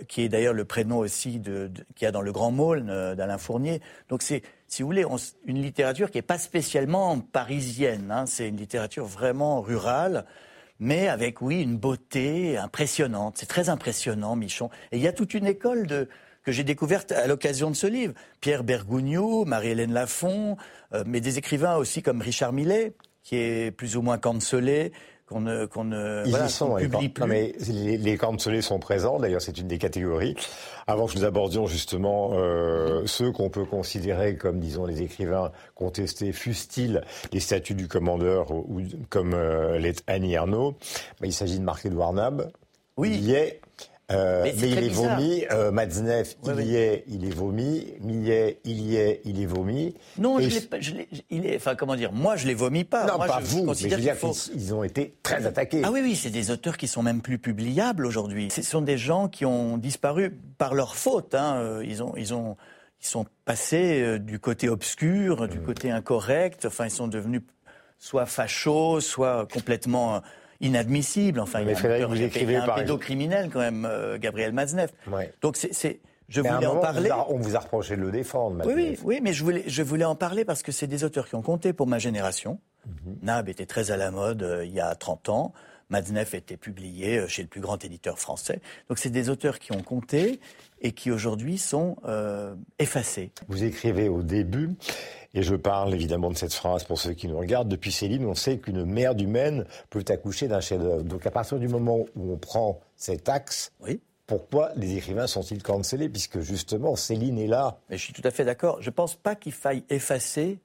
qui 0.08 0.22
est 0.22 0.28
d'ailleurs 0.28 0.54
le 0.54 0.64
prénom 0.64 0.98
aussi 0.98 1.40
de, 1.40 1.70
qu'il 1.96 2.06
y 2.06 2.08
a 2.08 2.12
dans 2.12 2.22
le 2.22 2.32
Grand 2.32 2.52
Maulne 2.52 3.14
d'Alain 3.14 3.36
Fournier. 3.36 3.82
Donc 4.08 4.22
c'est, 4.22 4.42
si 4.72 4.82
vous 4.82 4.88
voulez, 4.88 5.04
une 5.44 5.60
littérature 5.60 6.10
qui 6.10 6.16
n'est 6.16 6.22
pas 6.22 6.38
spécialement 6.38 7.20
parisienne. 7.20 8.10
Hein. 8.10 8.24
c'est 8.24 8.48
une 8.48 8.56
littérature 8.56 9.04
vraiment 9.04 9.60
rurale, 9.60 10.24
mais 10.80 11.08
avec, 11.08 11.42
oui, 11.42 11.60
une 11.60 11.76
beauté 11.76 12.56
impressionnante. 12.56 13.36
C'est 13.36 13.46
très 13.46 13.68
impressionnant, 13.68 14.34
Michon. 14.34 14.70
Et 14.90 14.96
il 14.96 15.02
y 15.02 15.06
a 15.06 15.12
toute 15.12 15.34
une 15.34 15.46
école 15.46 15.86
de, 15.86 16.08
que 16.42 16.52
j'ai 16.52 16.64
découverte 16.64 17.12
à 17.12 17.26
l'occasion 17.26 17.70
de 17.70 17.76
ce 17.76 17.86
livre. 17.86 18.14
Pierre 18.40 18.64
Bergugno, 18.64 19.44
Marie-Hélène 19.44 19.92
Lafont, 19.92 20.56
euh, 20.94 21.04
mais 21.06 21.20
des 21.20 21.36
écrivains 21.36 21.76
aussi 21.76 22.00
comme 22.00 22.22
Richard 22.22 22.54
Millet, 22.54 22.94
qui 23.22 23.36
est 23.36 23.72
plus 23.72 23.98
ou 23.98 24.02
moins 24.02 24.16
cancelé, 24.16 24.92
qu'on 25.32 25.40
ne, 25.40 25.66
qu'on 25.66 25.84
ne 25.84 26.22
Ils 26.26 26.46
y 26.46 26.50
sont, 26.50 26.76
publie 26.76 27.08
plus. 27.08 27.22
Non, 27.22 27.26
mais 27.26 27.54
les, 27.68 27.96
les 27.96 28.62
sont 28.62 28.78
présents, 28.78 29.18
d'ailleurs 29.18 29.40
c'est 29.40 29.58
une 29.58 29.68
des 29.68 29.78
catégories. 29.78 30.36
Avant 30.86 31.06
que 31.06 31.16
nous 31.16 31.24
abordions 31.24 31.66
justement 31.66 32.30
euh, 32.34 33.02
ceux 33.06 33.32
qu'on 33.32 33.50
peut 33.50 33.64
considérer 33.64 34.36
comme, 34.36 34.58
disons, 34.58 34.84
les 34.84 35.02
écrivains 35.02 35.52
contestés, 35.74 36.32
fussent-ils 36.32 37.02
les 37.32 37.40
statuts 37.40 37.74
du 37.74 37.88
commandeur 37.88 38.50
ou, 38.50 38.82
comme 39.08 39.34
euh, 39.34 39.78
l'est 39.78 40.02
Annie 40.06 40.36
bah, 40.36 41.26
il 41.26 41.32
s'agit 41.32 41.58
de 41.58 41.64
Marc-Édouard 41.64 42.12
Nab, 42.12 42.50
oui. 42.96 43.30
est 43.32 43.60
Euh, 44.12 44.42
mais, 44.44 44.52
il 44.52 44.84
est 44.84 44.88
vomi. 44.88 45.44
Euh, 45.50 45.72
il 46.44 46.66
y 46.66 46.76
est, 46.76 47.04
il 47.08 47.24
est 47.24 47.34
vomi. 47.34 47.86
Millet, 48.00 48.60
il 48.64 48.80
y 48.80 48.96
est, 48.96 49.20
il 49.24 49.40
est 49.40 49.46
vomi. 49.46 49.94
Non, 50.18 50.38
je, 50.40 50.48
je 50.80 50.92
il 51.30 51.46
est, 51.46 51.56
enfin, 51.56 51.74
comment 51.74 51.96
dire, 51.96 52.12
moi, 52.12 52.36
je 52.36 52.46
les 52.46 52.54
vomis 52.54 52.84
pas. 52.84 53.06
Non, 53.06 53.16
moi, 53.16 53.26
pas 53.26 53.40
vous, 53.40 53.64
mais 53.64 53.74
je 53.74 53.88
veux 53.88 53.96
dire 53.96 54.16
qu'ils 54.18 54.74
ont 54.74 54.84
été 54.84 55.14
très 55.22 55.46
attaqués. 55.46 55.82
Ah 55.84 55.90
oui, 55.90 56.00
oui, 56.02 56.16
c'est 56.16 56.30
des 56.30 56.50
auteurs 56.50 56.76
qui 56.76 56.88
sont 56.88 57.02
même 57.02 57.22
plus 57.22 57.38
publiables 57.38 58.06
aujourd'hui. 58.06 58.48
Ce 58.50 58.62
sont 58.62 58.82
des 58.82 58.98
gens 58.98 59.28
qui 59.28 59.44
ont 59.44 59.78
disparu 59.78 60.30
par 60.58 60.74
leur 60.74 60.96
faute. 60.96 61.34
Hein. 61.34 61.56
Euh, 61.56 61.84
ils 61.86 62.02
ont, 62.02 62.14
ils 62.16 62.34
ont, 62.34 62.56
ils 63.00 63.06
sont 63.06 63.26
passés 63.44 64.18
du 64.18 64.38
côté 64.38 64.68
obscur, 64.68 65.48
du 65.48 65.58
mmh. 65.58 65.64
côté 65.64 65.90
incorrect. 65.90 66.66
Enfin, 66.66 66.86
ils 66.86 66.90
sont 66.90 67.08
devenus 67.08 67.42
soit 67.98 68.26
fachos, 68.26 69.00
soit 69.00 69.46
complètement 69.52 70.22
inadmissible. 70.62 71.40
Enfin, 71.40 71.60
il 71.60 71.68
y 71.68 71.74
a 71.74 72.04
un, 72.04 72.06
vous 72.06 72.22
écrivez 72.22 72.56
un 72.56 72.68
pédocriminel 72.68 73.50
quand 73.50 73.60
même, 73.60 73.84
euh, 73.84 74.18
Gabriel 74.18 74.52
Maznev. 74.52 74.90
Donc 75.42 75.56
c'est, 75.56 76.00
je 76.28 76.40
voulais 76.40 76.66
en 76.66 76.76
parler. 76.76 77.10
on 77.28 77.38
vous 77.38 77.56
a 77.56 77.58
reproché 77.58 77.96
de 77.96 78.02
le 78.02 78.10
défendre. 78.10 78.64
Oui, 78.64 78.72
oui, 78.74 78.98
oui, 79.04 79.20
mais 79.22 79.34
je 79.34 79.44
voulais, 79.44 79.64
je 79.66 79.82
voulais 79.82 80.04
en 80.04 80.14
parler 80.14 80.44
parce 80.44 80.62
que 80.62 80.72
c'est 80.72 80.86
des 80.86 81.04
auteurs 81.04 81.28
qui 81.28 81.34
ont 81.34 81.42
compté 81.42 81.72
pour 81.72 81.86
ma 81.86 81.98
génération. 81.98 82.58
Mhm. 82.86 83.16
Nab 83.22 83.48
était 83.48 83.66
très 83.66 83.90
à 83.90 83.96
la 83.96 84.10
mode 84.10 84.42
euh, 84.42 84.64
il 84.64 84.72
y 84.72 84.80
a 84.80 84.94
30 84.94 85.28
ans. 85.28 85.52
Maznev 85.90 86.34
était 86.34 86.56
publié 86.56 87.18
euh, 87.18 87.28
chez 87.28 87.42
le 87.42 87.48
plus 87.48 87.60
grand 87.60 87.84
éditeur 87.84 88.18
français. 88.18 88.60
Donc 88.88 88.98
c'est 88.98 89.10
des 89.10 89.28
auteurs 89.28 89.58
qui 89.58 89.72
ont 89.72 89.82
compté 89.82 90.40
et 90.80 90.92
qui 90.92 91.10
aujourd'hui 91.12 91.58
sont 91.58 91.96
effacés. 92.80 93.30
Vous 93.46 93.62
écrivez 93.62 94.08
au 94.08 94.22
début 94.22 94.70
et 95.34 95.42
je 95.42 95.54
parle 95.54 95.94
évidemment 95.94 96.30
de 96.30 96.36
cette 96.36 96.52
phrase 96.52 96.84
pour 96.84 96.98
ceux 96.98 97.12
qui 97.12 97.28
nous 97.28 97.38
regardent. 97.38 97.68
Depuis 97.68 97.92
Céline, 97.92 98.26
on 98.26 98.34
sait 98.34 98.58
qu'une 98.58 98.84
mère 98.84 99.16
humaine 99.18 99.64
peut 99.90 100.04
accoucher 100.08 100.48
d'un 100.48 100.60
chef-d'œuvre. 100.60 101.02
Donc 101.02 101.26
à 101.26 101.30
partir 101.30 101.58
du 101.58 101.68
moment 101.68 102.00
où 102.16 102.32
on 102.32 102.36
prend 102.36 102.80
cet 102.96 103.28
axe, 103.28 103.72
oui. 103.80 104.00
pourquoi 104.26 104.70
les 104.76 104.96
écrivains 104.96 105.26
sont-ils 105.26 105.62
cancellés? 105.62 106.08
Puisque 106.08 106.40
justement, 106.40 106.96
Céline 106.96 107.38
est 107.38 107.46
là. 107.46 107.78
Mais 107.88 107.96
je 107.96 108.04
suis 108.04 108.12
tout 108.12 108.22
à 108.24 108.30
fait 108.30 108.44
d'accord. 108.44 108.82
Je 108.82 108.90
ne 108.90 108.94
pense 108.94 109.14
pas 109.14 109.34
qu'il 109.34 109.52
faille 109.52 109.84
effacer. 109.88 110.58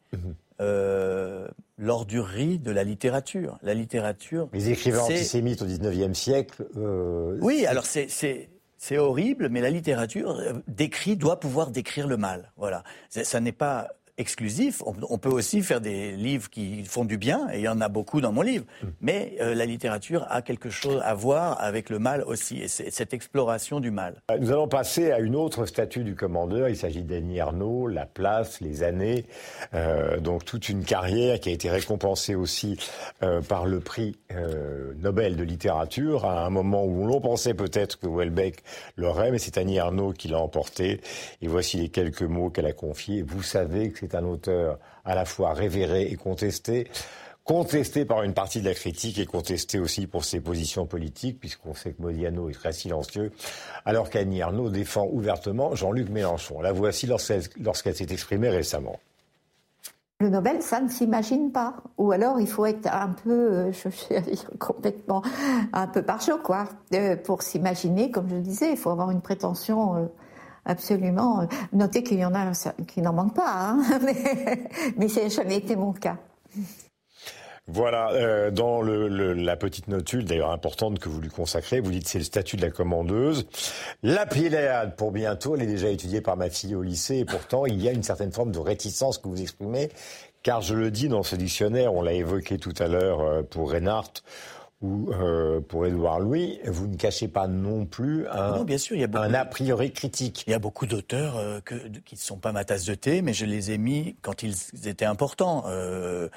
Euh, 0.60 1.48
l'ordurrie 1.78 2.58
de 2.58 2.72
la 2.72 2.84
littérature. 2.84 3.60
La 3.62 3.76
littérature. 3.76 4.50
Les 4.54 4.72
écrivains 4.72 5.02
antisémites 5.02 5.62
au 5.62 5.66
XIXe 5.66 6.18
siècle. 6.18 6.66
Euh, 6.78 7.38
oui, 7.42 7.68
alors 7.68 7.86
c'est 7.86 8.08
c'est 8.80 8.98
horrible, 8.98 9.50
mais 9.50 9.62
la 9.62 9.70
littérature 9.70 10.32
euh, 10.32 10.54
décrit 10.68 11.16
doit 11.16 11.40
pouvoir 11.40 11.72
décrire 11.72 12.08
le 12.08 12.18
mal. 12.18 12.52
Voilà, 12.58 12.84
ça 13.10 13.40
n'est 13.40 13.52
pas 13.52 13.88
exclusif. 14.18 14.82
On, 14.86 15.18
peut 15.18 15.30
aussi 15.30 15.62
faire 15.62 15.80
des 15.80 16.12
livres 16.12 16.50
qui 16.50 16.84
font 16.84 17.06
du 17.06 17.18
bien, 17.18 17.48
et 17.52 17.58
il 17.60 17.62
y 17.62 17.68
en 17.68 17.82
a 17.82 17.88
beaucoup 17.88 18.20
dans 18.20 18.32
mon 18.32 18.42
livre. 18.42 18.66
Mm. 18.82 18.88
Mais 19.02 19.36
euh, 19.42 19.54
la 19.54 19.66
littérature 19.66 20.26
a 20.30 20.42
quelque 20.42 20.70
chose 20.70 21.02
à 21.04 21.14
voir 21.14 21.62
avec 21.62 21.90
le 21.90 22.00
mal 22.00 22.24
aussi, 22.24 22.60
et 22.60 22.68
c'est 22.68 22.90
cette 22.90 23.14
exploration 23.14 23.80
du 23.80 23.92
mal. 23.92 24.22
Euh, 24.32 24.38
nous 24.40 24.52
allons 24.52 24.68
passer 24.68 25.12
à 25.12 25.20
une 25.20 25.36
autre 25.36 25.66
statue 25.66 26.04
du 26.04 26.16
commandeur. 26.16 26.68
Il 26.70 26.76
s'agit 26.76 27.04
d'Annie 27.04 27.40
Arnaud, 27.40 27.88
la 27.88 28.06
place, 28.06 28.60
les 28.60 28.82
années, 28.82 29.26
euh, 29.76 30.20
donc 30.20 30.46
toute 30.46 30.70
une 30.70 30.84
carrière 30.84 31.40
qui 31.40 31.50
a 31.50 31.52
été 31.52 31.70
récompensée 31.70 32.36
aussi 32.36 32.80
par 33.48 33.66
le 33.66 33.80
prix 33.80 34.16
Nobel 34.98 35.36
de 35.36 35.44
littérature, 35.44 36.26
à 36.26 36.46
un 36.46 36.50
moment 36.50 36.86
où 36.86 37.06
l'on 37.06 37.22
pensait 37.22 37.54
peut-être 37.54 38.00
que 38.00 38.08
Welbeck 38.08 38.64
l'aurait, 38.96 39.32
mais 39.32 39.40
c'est 39.40 39.58
Annie 39.58 39.80
Arnaud 39.80 40.14
qui 40.14 40.28
l'a 40.28 40.40
emporté. 40.40 41.02
Et 41.42 41.48
voici 41.48 41.78
les 41.78 41.90
quelques 41.90 42.24
mots 42.24 42.50
qu'elle 42.50 42.66
a 42.66 42.74
confiés. 42.74 43.22
Vous 43.22 43.44
savez 43.44 43.92
que 43.92 44.00
c'est 44.00 44.07
un 44.16 44.24
auteur 44.24 44.80
à 45.06 45.16
la 45.16 45.26
fois 45.26 45.54
révéré 45.54 46.04
et 46.04 46.16
contesté 46.16 46.88
contesté 47.48 48.04
par 48.04 48.24
une 48.24 48.34
partie 48.34 48.60
de 48.60 48.66
la 48.66 48.74
critique 48.74 49.18
et 49.20 49.26
contesté 49.26 49.80
aussi 49.80 50.06
pour 50.06 50.26
ses 50.26 50.42
positions 50.42 50.86
politiques, 50.86 51.40
puisqu'on 51.40 51.74
sait 51.74 51.94
que 51.94 52.02
Modiano 52.02 52.50
est 52.50 52.54
très 52.54 52.74
silencieux, 52.74 53.32
alors 53.86 54.10
qu'Annie 54.10 54.42
Arnaud 54.42 54.70
défend 54.70 55.08
ouvertement 55.10 55.74
Jean-Luc 55.74 56.10
Mélenchon. 56.10 56.60
La 56.60 56.74
voici 56.74 57.08
lorsqu'elle 57.08 57.96
s'est 57.96 58.08
exprimée 58.12 58.50
récemment. 58.50 59.00
Le 60.20 60.30
Nobel, 60.30 60.62
ça 60.62 60.82
ne 60.82 60.90
s'imagine 60.90 61.52
pas. 61.52 61.76
Ou 61.98 62.12
alors, 62.12 62.42
il 62.42 62.48
faut 62.48 62.66
être 62.66 62.88
un 62.92 63.10
peu, 63.10 63.32
euh, 63.32 63.72
je 63.72 63.88
vais 64.10 64.22
dire 64.22 64.50
complètement, 64.60 65.22
un 65.72 65.88
peu 65.88 66.02
par 66.02 66.22
chaud, 66.22 66.40
quoi, 66.44 66.68
euh, 66.96 67.16
pour 67.16 67.44
s'imaginer. 67.44 68.12
Comme 68.12 68.28
je 68.28 68.36
disais, 68.38 68.72
il 68.72 68.78
faut 68.78 68.90
avoir 68.90 69.12
une 69.12 69.22
prétention 69.22 69.96
euh, 69.96 70.06
absolument. 70.68 71.48
Notez 71.74 72.04
qu'il 72.04 72.20
y 72.20 72.26
en 72.26 72.36
a 72.36 72.52
qui 72.88 73.02
n'en 73.02 73.14
manquent 73.14 73.36
pas, 73.36 73.72
hein, 73.72 73.80
mais, 74.04 74.70
mais 74.98 75.08
ça 75.08 75.24
n'a 75.24 75.30
jamais 75.30 75.58
été 75.58 75.76
mon 75.76 75.94
cas. 75.94 76.18
Voilà, 77.70 78.12
euh, 78.14 78.50
dans 78.50 78.82
la 78.82 79.58
petite 79.58 79.90
notule, 79.90 80.24
d'ailleurs 80.24 80.52
importante 80.52 81.00
que 81.00 81.10
vous 81.10 81.20
lui 81.20 81.28
consacrez, 81.28 81.82
vous 81.82 81.92
dites 81.92 82.08
c'est 82.08 82.18
le 82.18 82.24
statut 82.24 82.56
de 82.56 82.62
la 82.62 82.70
commandeuse. 82.70 83.46
La 84.04 84.26
Pléiade, 84.26 84.96
pour 84.96 85.12
bientôt, 85.12 85.54
elle 85.56 85.64
est 85.64 85.68
déjà 85.68 85.90
étudiée 85.90 86.22
par 86.22 86.38
ma 86.38 86.50
fille 86.50 86.76
au 86.76 86.82
lycée, 86.82 87.18
et 87.18 87.26
pourtant 87.26 87.66
il 87.66 87.82
y 87.84 87.90
a 87.90 87.92
une 87.92 88.04
certaine 88.04 88.32
forme 88.32 88.54
de 88.54 88.60
réticence 88.60 89.18
que 89.18 89.28
vous 89.28 89.42
exprimez, 89.42 89.90
car 90.44 90.62
je 90.62 90.76
le 90.76 90.92
dis 90.92 91.10
dans 91.10 91.24
ce 91.24 91.36
dictionnaire, 91.36 91.94
on 91.94 92.02
l'a 92.02 92.14
évoqué 92.14 92.58
tout 92.58 92.74
à 92.80 92.88
l'heure 92.88 93.20
euh, 93.20 93.44
pour 93.44 93.70
Reinhardt, 93.70 94.24
ou 94.82 95.10
euh, 95.12 95.60
pour 95.60 95.88
Édouard 95.88 96.20
Louis, 96.20 96.60
vous 96.66 96.88
ne 96.88 96.96
cachez 96.96 97.28
pas 97.28 97.48
non 97.48 97.86
plus 97.86 98.28
un, 98.28 98.64
bien 98.64 98.78
sûr, 98.78 98.96
il 98.96 99.02
y 99.02 99.06
a 99.06 99.22
un 99.22 99.34
a 99.34 99.46
priori 99.46 99.92
critique. 99.92 100.44
Il 100.46 100.52
y 100.52 100.54
a 100.54 100.60
beaucoup 100.60 100.86
d'auteurs 100.86 101.38
euh, 101.38 101.60
qui 102.06 102.16
ne 102.16 102.20
sont 102.20 102.38
pas 102.38 102.52
ma 102.52 102.64
tasse 102.64 102.86
de 102.86 102.94
thé, 102.94 103.24
mais 103.24 103.34
je 103.34 103.46
les 103.46 103.72
ai 103.72 103.80
mis 103.80 104.16
quand 104.22 104.44
ils 104.44 104.56
étaient 104.86 105.06
importants. 105.06 105.64
Euh, 105.68 106.30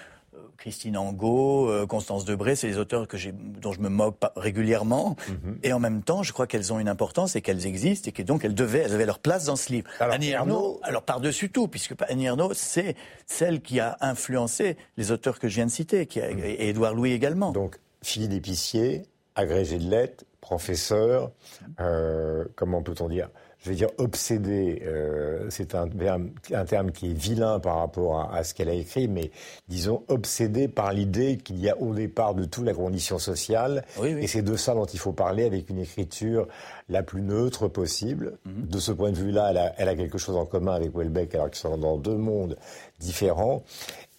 Christine 0.57 0.99
Angot, 0.99 1.87
Constance 1.87 2.27
Debré, 2.27 2.55
c'est 2.55 2.69
des 2.69 2.77
auteurs 2.77 3.09
que 3.09 3.17
dont 3.33 3.73
je 3.73 3.81
me 3.81 3.89
moque 3.89 4.19
pas 4.19 4.33
régulièrement. 4.37 5.17
Mhm. 5.29 5.59
Et 5.63 5.73
en 5.73 5.79
même 5.79 6.03
temps, 6.03 6.23
je 6.23 6.35
crois 6.35 6.47
qu'elles 6.47 6.71
ont 6.71 6.79
une 6.79 6.89
importance 6.89 7.35
et 7.35 7.41
qu'elles 7.41 7.67
existent 7.67 8.11
et 8.11 8.13
que 8.13 8.23
donc 8.23 8.45
elles 8.45 8.55
devaient, 8.55 8.81
elles 8.81 8.93
avaient 8.93 9.07
leur 9.07 9.21
place 9.21 9.47
dans 9.47 9.57
ce 9.57 9.73
livre. 9.73 9.89
Alors, 10.01 10.15
Annie 10.15 10.31
Ernaux, 10.31 10.79
alors 10.83 11.03
par-dessus 11.03 11.49
tout, 11.49 11.67
puisque 11.67 11.95
Annie 12.09 12.27
Ernaux, 12.27 12.53
c'est 12.53 12.95
celle 13.27 13.63
qui 13.63 13.81
a 13.81 13.97
influencé 14.03 14.77
les 14.99 15.11
auteurs 15.13 15.39
que 15.39 15.49
je 15.49 15.55
viens 15.55 15.67
de 15.67 15.71
citer, 15.71 16.05
qui 16.05 16.21
a, 16.21 16.31
mhm. 16.31 16.41
et 16.45 16.69
Édouard 16.69 16.95
Louis 16.95 17.13
également. 17.13 17.53
Donc, 17.53 17.79
fille 18.03 18.29
d'épicier, 18.29 19.03
agrégé 19.35 19.79
de 19.79 19.89
lettres, 19.89 20.25
professeur, 20.41 21.31
euh, 21.81 22.45
comment 22.57 22.83
peut-on 22.83 23.09
dire 23.09 23.29
je 23.63 23.69
vais 23.69 23.77
dire 23.77 23.91
obsédé, 23.99 24.83
euh, 24.87 25.47
c'est 25.51 25.75
un, 25.75 25.87
un, 26.53 26.65
terme 26.65 26.93
qui 26.93 27.11
est 27.11 27.15
vilain 27.15 27.61
par 27.61 27.77
rapport 27.77 28.33
à, 28.33 28.43
ce 28.43 28.55
qu'elle 28.55 28.71
a 28.71 28.75
écrit, 28.75 29.07
mais 29.07 29.31
disons 29.69 30.03
obsédé 30.09 30.67
par 30.67 30.95
l'idée 30.95 31.37
qu'il 31.37 31.59
y 31.59 31.69
a 31.69 31.79
au 31.79 31.95
départ 31.95 32.35
de 32.35 32.45
tout 32.47 32.65
la 32.65 32.73
condition 32.73 33.19
sociale, 33.19 33.85
et 34.03 34.27
c'est 34.27 34.41
de 34.41 34.57
ça 34.57 34.73
dont 34.73 34.87
il 34.87 34.99
faut 34.99 35.13
parler 35.13 35.45
avec 35.45 35.69
une 35.69 35.79
écriture 35.79 36.49
la 36.89 37.03
plus 37.03 37.21
neutre 37.21 37.69
possible. 37.69 38.39
Mhm. 38.47 38.67
De 38.67 38.79
ce 38.79 38.93
point 38.93 39.11
de 39.11 39.17
vue-là, 39.17 39.49
elle 39.51 39.59
a, 39.59 39.75
elle 39.77 39.89
a, 39.89 39.95
quelque 39.95 40.17
chose 40.17 40.37
en 40.37 40.47
commun 40.47 40.73
avec 40.73 40.97
Welbeck, 40.97 41.35
alors 41.35 41.51
qu'ils 41.51 41.61
sont 41.61 41.77
dans 41.77 41.99
deux 41.99 42.17
mondes 42.17 42.57
différents 42.99 43.63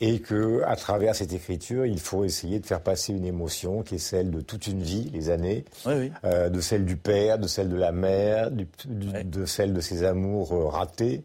et 0.01 0.20
que 0.20 0.63
à 0.65 0.75
travers 0.75 1.15
cette 1.15 1.31
écriture, 1.31 1.86
il 1.86 2.00
faut 2.00 2.25
essayer 2.25 2.60
de 2.60 2.65
faire 2.65 2.81
passer 2.81 3.13
une 3.13 3.24
émotion 3.24 3.84
qui 3.84 3.96
est 3.96 4.00
celle 4.00 4.31
de 4.31 4.41
toute 4.41 4.65
une 4.65 4.81
vie, 4.81 5.12
les 5.13 5.29
années, 5.29 5.63
euh, 5.88 6.50
de 6.50 6.60
celle 6.60 6.86
du 6.86 6.98
père, 6.98 7.38
de 7.38 7.48
celle 7.48 7.70
de 7.70 7.75
la 7.75 7.91
mère, 7.91 8.50
de 8.50 9.46
celle 9.46 9.74
de 9.74 9.79
ses 9.79 10.03
amours 10.03 10.53
euh, 10.53 10.65
ratés, 10.65 11.24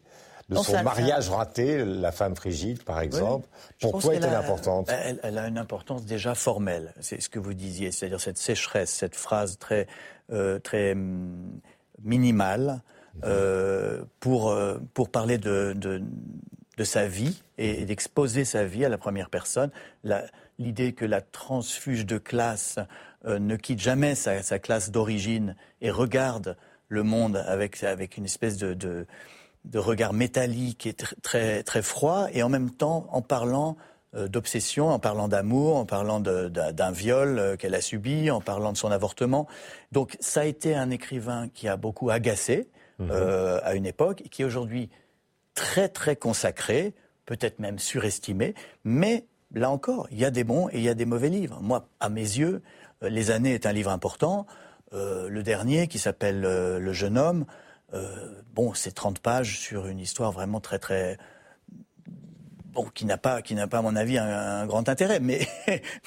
de 0.50 0.56
son 0.56 0.82
mariage 0.82 1.30
raté, 1.30 1.84
la 1.86 2.12
femme 2.12 2.36
frigide, 2.36 2.82
par 2.82 3.00
exemple. 3.00 3.48
Pourquoi 3.80 4.14
est-elle 4.14 4.34
importante? 4.34 4.90
elle, 5.22 5.38
a 5.38 5.48
une 5.48 5.58
importance 5.58 6.04
déjà 6.04 6.34
formelle. 6.34 6.92
C'est 7.00 7.20
ce 7.20 7.30
que 7.30 7.38
vous 7.38 7.54
disiez, 7.54 7.90
c'est-à-dire 7.90 8.20
cette 8.20 8.38
sécheresse, 8.38 8.90
cette 8.90 9.16
phrase 9.16 9.58
très 9.58 9.86
euh, 10.32 10.58
très 10.58 10.92
hum, 10.92 11.60
minimale. 12.04 12.82
Euh, 13.24 14.04
pour, 14.20 14.54
pour 14.92 15.08
parler 15.08 15.38
de, 15.38 15.72
de, 15.74 16.02
de 16.76 16.84
sa 16.84 17.06
vie 17.06 17.42
et, 17.58 17.84
d'exposer 17.84 18.44
sa 18.44 18.64
vie 18.64 18.84
à 18.84 18.88
la 18.88 18.98
première 18.98 19.30
personne. 19.30 19.70
L'idée 20.58 20.92
que 20.92 21.04
la 21.04 21.20
transfuge 21.20 22.06
de 22.06 22.18
classe 22.18 22.78
euh, 23.26 23.38
ne 23.38 23.56
quitte 23.56 23.80
jamais 23.80 24.14
sa, 24.14 24.58
classe 24.58 24.90
d'origine 24.90 25.56
et 25.80 25.90
regarde 25.90 26.56
le 26.88 27.02
monde 27.02 27.42
avec, 27.46 27.82
avec 27.82 28.16
une 28.16 28.24
espèce 28.24 28.56
de, 28.56 28.74
de, 28.74 29.06
regard 29.78 30.12
métallique 30.12 30.86
et 30.86 30.94
très, 30.94 31.62
très 31.62 31.82
froid, 31.82 32.28
et 32.32 32.42
en 32.42 32.48
même 32.48 32.70
temps 32.70 33.08
en 33.10 33.20
parlant 33.20 33.76
euh, 34.14 34.28
d'obsession, 34.28 34.88
en 34.88 34.98
parlant 34.98 35.28
d'amour, 35.28 35.76
en 35.76 35.84
parlant 35.84 36.20
d'un 36.20 36.90
viol 36.92 37.38
euh, 37.38 37.56
qu'elle 37.56 37.74
a 37.74 37.80
subi, 37.80 38.30
en 38.30 38.40
parlant 38.40 38.72
de 38.72 38.78
son 38.78 38.90
avortement. 38.92 39.46
Donc 39.92 40.16
ça 40.20 40.42
a 40.42 40.44
été 40.44 40.74
un 40.74 40.90
écrivain 40.90 41.48
qui 41.52 41.68
a 41.68 41.76
beaucoup 41.76 42.10
agacé 42.10 42.68
mmh. 42.98 43.10
à 43.62 43.74
une 43.74 43.86
époque 43.86 44.22
et 44.24 44.28
qui 44.28 44.44
aujourd'hui 44.44 44.88
très 45.56 45.88
très 45.88 46.14
consacré, 46.14 46.94
peut-être 47.24 47.58
même 47.58 47.80
surestimé, 47.80 48.54
mais 48.84 49.26
là 49.52 49.70
encore, 49.72 50.06
il 50.12 50.18
y 50.18 50.24
a 50.24 50.30
des 50.30 50.44
bons 50.44 50.68
et 50.68 50.76
il 50.76 50.82
y 50.82 50.88
a 50.88 50.94
des 50.94 51.06
mauvais 51.06 51.30
livres. 51.30 51.58
Moi, 51.60 51.88
à 51.98 52.08
mes 52.08 52.20
yeux, 52.20 52.62
euh, 53.02 53.08
Les 53.08 53.32
années 53.32 53.54
est 53.54 53.66
un 53.66 53.72
livre 53.72 53.90
important. 53.90 54.46
Euh, 54.92 55.28
le 55.28 55.42
dernier, 55.42 55.88
qui 55.88 55.98
s'appelle 55.98 56.44
euh, 56.44 56.78
Le 56.78 56.92
jeune 56.92 57.18
homme, 57.18 57.44
bon, 58.52 58.74
c'est 58.74 58.92
30 58.92 59.20
pages 59.20 59.58
sur 59.58 59.86
une 59.86 60.00
histoire 60.00 60.30
vraiment 60.30 60.60
très 60.60 60.78
très 60.78 61.16
bon, 62.76 62.86
qui 62.94 63.06
n'a 63.06 63.18
pas, 63.18 63.42
qui 63.42 63.54
n'a 63.54 63.66
pas, 63.66 63.78
à 63.78 63.82
mon 63.82 63.96
avis, 63.96 64.18
un, 64.18 64.66
grand 64.66 64.88
intérêt. 64.88 65.18
Mais, 65.20 65.40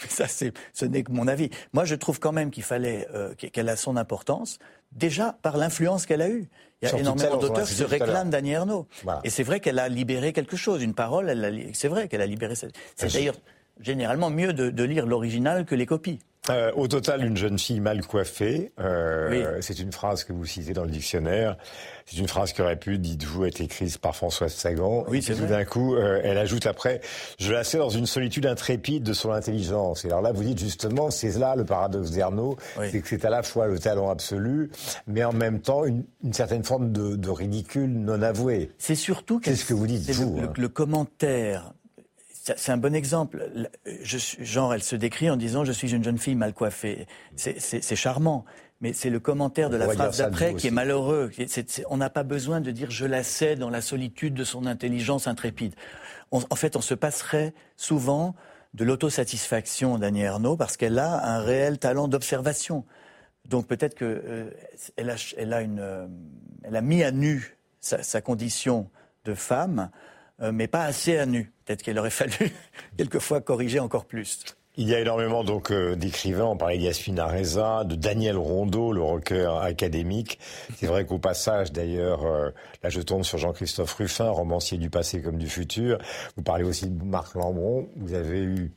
ça, 0.08 0.28
c'est, 0.28 0.54
ce 0.74 0.86
n'est 0.86 1.04
que 1.04 1.12
mon 1.12 1.28
avis. 1.28 1.50
Moi, 1.74 1.84
je 1.86 1.96
trouve 1.96 2.20
quand 2.20 2.32
même 2.32 2.52
qu'il 2.52 2.64
fallait, 2.64 3.08
euh, 3.14 3.34
qu'elle 3.36 3.70
a 3.70 3.76
son 3.76 3.98
importance, 3.98 4.60
déjà 4.92 5.38
par 5.42 5.58
l'influence 5.58 6.06
qu'elle 6.06 6.22
a 6.22 6.30
eue. 6.30 6.50
Il 6.82 6.88
y 6.88 6.92
a 6.92 6.98
énormément 6.98 7.38
d'auteurs 7.38 7.68
qui 7.68 7.74
se 7.74 7.84
réclament 7.84 8.30
d'Annie 8.30 8.52
Ernaux. 8.52 8.88
Et 9.26 9.30
c'est 9.30 9.44
vrai 9.44 9.60
qu'elle 9.60 9.80
a 9.80 9.90
libéré 9.90 10.32
quelque 10.32 10.56
chose, 10.56 10.82
une 10.82 10.94
parole. 10.94 11.28
c'est 11.74 11.90
vrai 11.90 12.08
qu'elle 12.08 12.22
a 12.22 12.26
libéré. 12.26 12.56
C'est 12.56 12.72
d'ailleurs 13.14 13.36
généralement 13.80 14.30
mieux 14.30 14.54
de 14.54 14.84
lire 14.84 15.06
l'original 15.06 15.66
que 15.66 15.76
les 15.76 15.86
copies. 15.86 16.20
Euh, 16.50 16.72
au 16.76 16.88
total, 16.88 17.24
une 17.24 17.38
jeune 17.38 17.60
fille 17.60 17.80
mal 17.80 18.06
coiffée. 18.06 18.72
Euh, 18.80 19.58
C'est 19.62 19.80
une 19.80 19.92
phrase 19.92 20.24
que 20.24 20.34
vous 20.34 20.46
citez 20.46 20.74
dans 20.74 20.84
le 20.84 20.90
dictionnaire. 20.90 21.58
C'est 22.06 22.18
une 22.18 22.28
phrase 22.28 22.54
qui 22.54 22.62
aurait 22.62 22.78
pu, 22.78 22.98
dites-vous, 22.98 23.46
être 23.46 23.62
écrite 23.62 24.00
par 24.00 24.16
Françoise 24.16 24.54
Sagan. 24.54 25.06
Oui, 25.08 25.22
c'est 25.22 25.36
Tout 25.36 25.46
d'un 25.46 25.64
coup, 25.64 25.96
euh, 25.96 26.22
elle 26.24 26.40
ajoute 26.40 26.66
après, 26.66 27.02
je 27.40 27.52
la 27.52 27.64
sais 27.64 27.78
dans 27.78 27.90
une 27.90 28.08
solitude 28.08 28.48
intrépide 28.48 29.04
de 29.04 29.14
son 29.14 29.32
intelligence. 29.32 30.06
Et 30.06 30.08
alors 30.08 30.22
là, 30.22 30.32
vous 30.32 30.44
dites 30.44 30.60
justement, 30.60 31.12
c'est 31.12 31.38
là 31.38 31.56
le 31.56 31.66
paradoxe 31.66 32.10
d'Ernaud, 32.10 32.58
c'est 32.90 33.02
que 33.02 33.08
c'est 33.08 33.26
à 33.26 33.30
la 33.30 33.44
fois 33.44 33.68
le 33.68 33.78
talent 33.78 34.10
absolu, 34.10 34.72
mais 35.06 35.24
en 35.24 35.34
même 35.34 35.60
temps 35.60 35.86
une, 35.86 36.04
une 36.24 36.34
certaine 36.34 36.64
forme 36.64 36.92
de, 36.92 37.16
de, 37.16 37.30
ridicule 37.30 37.92
non 37.92 38.24
avoué. 38.24 38.72
C'est 38.80 38.96
surtout 38.96 39.40
c'est 39.44 39.56
ce 39.56 39.66
que 39.66 39.74
vous 39.76 39.86
dites, 39.86 40.10
vous. 40.12 40.38
Le, 40.38 40.44
hein. 40.44 40.54
le 40.58 40.70
commentaire 40.70 41.74
c'est 42.58 42.72
un 42.72 42.78
bon 42.78 42.96
exemple. 42.96 43.70
Je, 44.02 44.18
genre, 44.40 44.74
elle 44.74 44.84
se 44.84 44.96
décrit 44.96 45.30
en 45.30 45.38
disant 45.38 45.64
Je 45.66 45.72
suis 45.72 45.94
une 45.94 46.04
jeune 46.04 46.18
fille 46.18 46.36
mal 46.36 46.54
coiffée. 46.54 47.08
C'est 47.36 47.96
charmant. 47.96 48.46
Mais 48.82 48.94
c'est 48.94 49.10
le 49.10 49.20
commentaire 49.20 49.70
de 49.70 49.76
la 49.76 49.90
phrase 49.90 50.20
d'après 50.20 50.54
qui 50.54 50.68
est 50.68 50.72
malheureux. 50.72 51.32
on 51.90 51.98
n'a 51.98 52.10
pas 52.10 52.24
besoin 52.24 52.62
de 52.62 52.72
dire 52.72 52.90
Je 52.92 53.06
la 53.06 53.24
sais 53.24 53.56
dans 53.56 53.70
la 53.70 53.82
solitude 53.82 54.34
de 54.34 54.44
son 54.44 54.66
intelligence 54.66 55.28
intrépide. 55.28 55.76
en 56.32 56.56
fait, 56.56 56.76
on 56.76 56.82
se 56.82 56.94
passerait 56.94 57.54
souvent 57.76 58.36
de 58.74 58.86
l'autosatisfaction 58.86 59.98
d'Annie 59.98 60.22
Ernaux 60.22 60.56
parce 60.56 60.78
qu'elle 60.78 61.00
a 61.00 61.26
un 61.26 61.42
réel 61.42 61.80
talent 61.80 62.08
d'observation. 62.08 62.86
Donc 63.46 63.68
peut-être 63.68 63.96
qu'elle 63.96 64.22
euh, 64.26 64.52
a, 65.00 65.34
elle 65.38 65.54
a, 65.54 65.62
une, 65.62 65.80
euh, 65.80 66.08
elle 66.64 66.76
a 66.76 66.82
mis 66.82 67.04
à 67.04 67.12
nu 67.12 67.58
sa, 67.82 68.04
sa 68.04 68.22
condition 68.22 68.90
de 69.26 69.34
femme 69.34 69.90
euh, 70.42 70.52
mais 70.52 70.68
pas 70.68 70.84
assez 70.84 71.18
à 71.18 71.26
nu. 71.26 71.52
Peut-être 71.70 71.84
qu'il 71.84 72.00
aurait 72.00 72.10
fallu 72.10 72.52
quelquefois 72.98 73.42
corriger 73.42 73.80
encore 73.80 74.06
plus. 74.06 74.40
Il 74.76 74.90
y 74.90 74.96
a 74.96 75.02
énormément 75.02 75.44
donc 75.44 75.72
euh, 75.72 75.96
d'écrivains. 75.96 76.46
On 76.46 76.58
parlait 76.58 76.80
d'Yasmina 76.80 77.28
Reza, 77.28 77.84
de 77.84 77.94
Daniel 77.94 78.38
Rondeau, 78.38 78.92
le 78.92 79.04
rocker 79.04 79.56
académique. 79.62 80.40
C'est 80.78 80.88
vrai 80.88 81.06
qu'au 81.06 81.20
passage, 81.20 81.72
d'ailleurs, 81.72 82.26
euh, 82.26 82.50
là 82.82 82.90
je 82.90 83.02
tombe 83.02 83.24
sur 83.24 83.38
Jean-Christophe 83.38 83.94
Ruffin, 83.94 84.32
romancier 84.32 84.80
du 84.80 84.90
passé 84.90 85.22
comme 85.22 85.38
du 85.38 85.48
futur. 85.48 86.00
Vous 86.36 86.42
parlez 86.42 86.64
aussi 86.64 86.90
de 86.90 87.04
Marc 87.04 87.36
Lambron. 87.36 87.88
Vous 87.98 88.16
avez 88.16 88.40
eu 88.40 88.72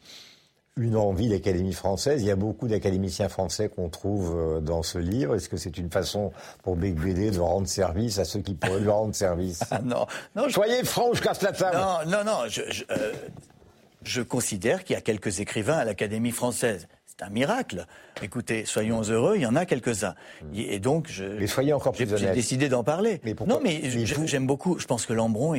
une 0.76 0.96
envie 0.96 1.28
d'Académie 1.28 1.74
française. 1.74 2.22
Il 2.22 2.26
y 2.26 2.30
a 2.30 2.36
beaucoup 2.36 2.66
d'académiciens 2.66 3.28
français 3.28 3.68
qu'on 3.68 3.88
trouve 3.90 4.34
euh, 4.36 4.60
dans 4.60 4.82
ce 4.82 4.98
livre. 4.98 5.34
Est-ce 5.34 5.48
que 5.48 5.56
c'est 5.58 5.76
une 5.76 5.90
façon 5.90 6.32
pour 6.62 6.76
BD 6.76 7.30
de 7.30 7.40
rendre 7.40 7.66
service 7.68 8.18
à 8.18 8.24
ceux 8.24 8.40
qui 8.40 8.54
pourraient 8.54 8.80
lui 8.80 8.88
rendre 8.88 9.14
service? 9.14 9.60
Ah 9.70 9.80
Non, 9.84 10.06
non. 10.34 10.48
Soyez 10.48 10.82
franc, 10.84 11.12
je 11.12 11.20
casse 11.22 11.42
la 11.42 11.52
table. 11.52 11.76
Non, 11.76 12.10
non, 12.10 12.24
non. 12.24 12.38
Je, 12.48 12.62
je, 12.70 12.84
euh, 12.90 13.12
je 14.02 14.22
considère 14.22 14.84
qu'il 14.84 14.94
y 14.94 14.96
a 14.96 15.02
quelques 15.02 15.40
écrivains 15.40 15.76
à 15.78 15.84
l'Académie 15.84 16.30
française 16.32 16.88
c'est 17.16 17.24
un 17.24 17.30
miracle. 17.30 17.86
Écoutez, 18.22 18.64
soyons 18.64 19.02
heureux, 19.02 19.36
il 19.36 19.42
y 19.42 19.46
en 19.46 19.56
a 19.56 19.66
quelques-uns. 19.66 20.14
Et 20.54 20.78
donc, 20.78 21.08
je, 21.08 21.44
soyez 21.46 21.72
encore 21.72 21.92
plus 21.92 22.16
j'ai 22.16 22.32
décidé 22.32 22.68
d'en 22.68 22.84
parler. 22.84 23.20
Mais 23.24 23.34
non, 23.46 23.60
mais, 23.62 23.82
j'aime 24.26 24.46
beaucoup. 24.46 24.78
Je 24.78 24.86
pense 24.86 25.06
que 25.06 25.12
Lambron 25.12 25.54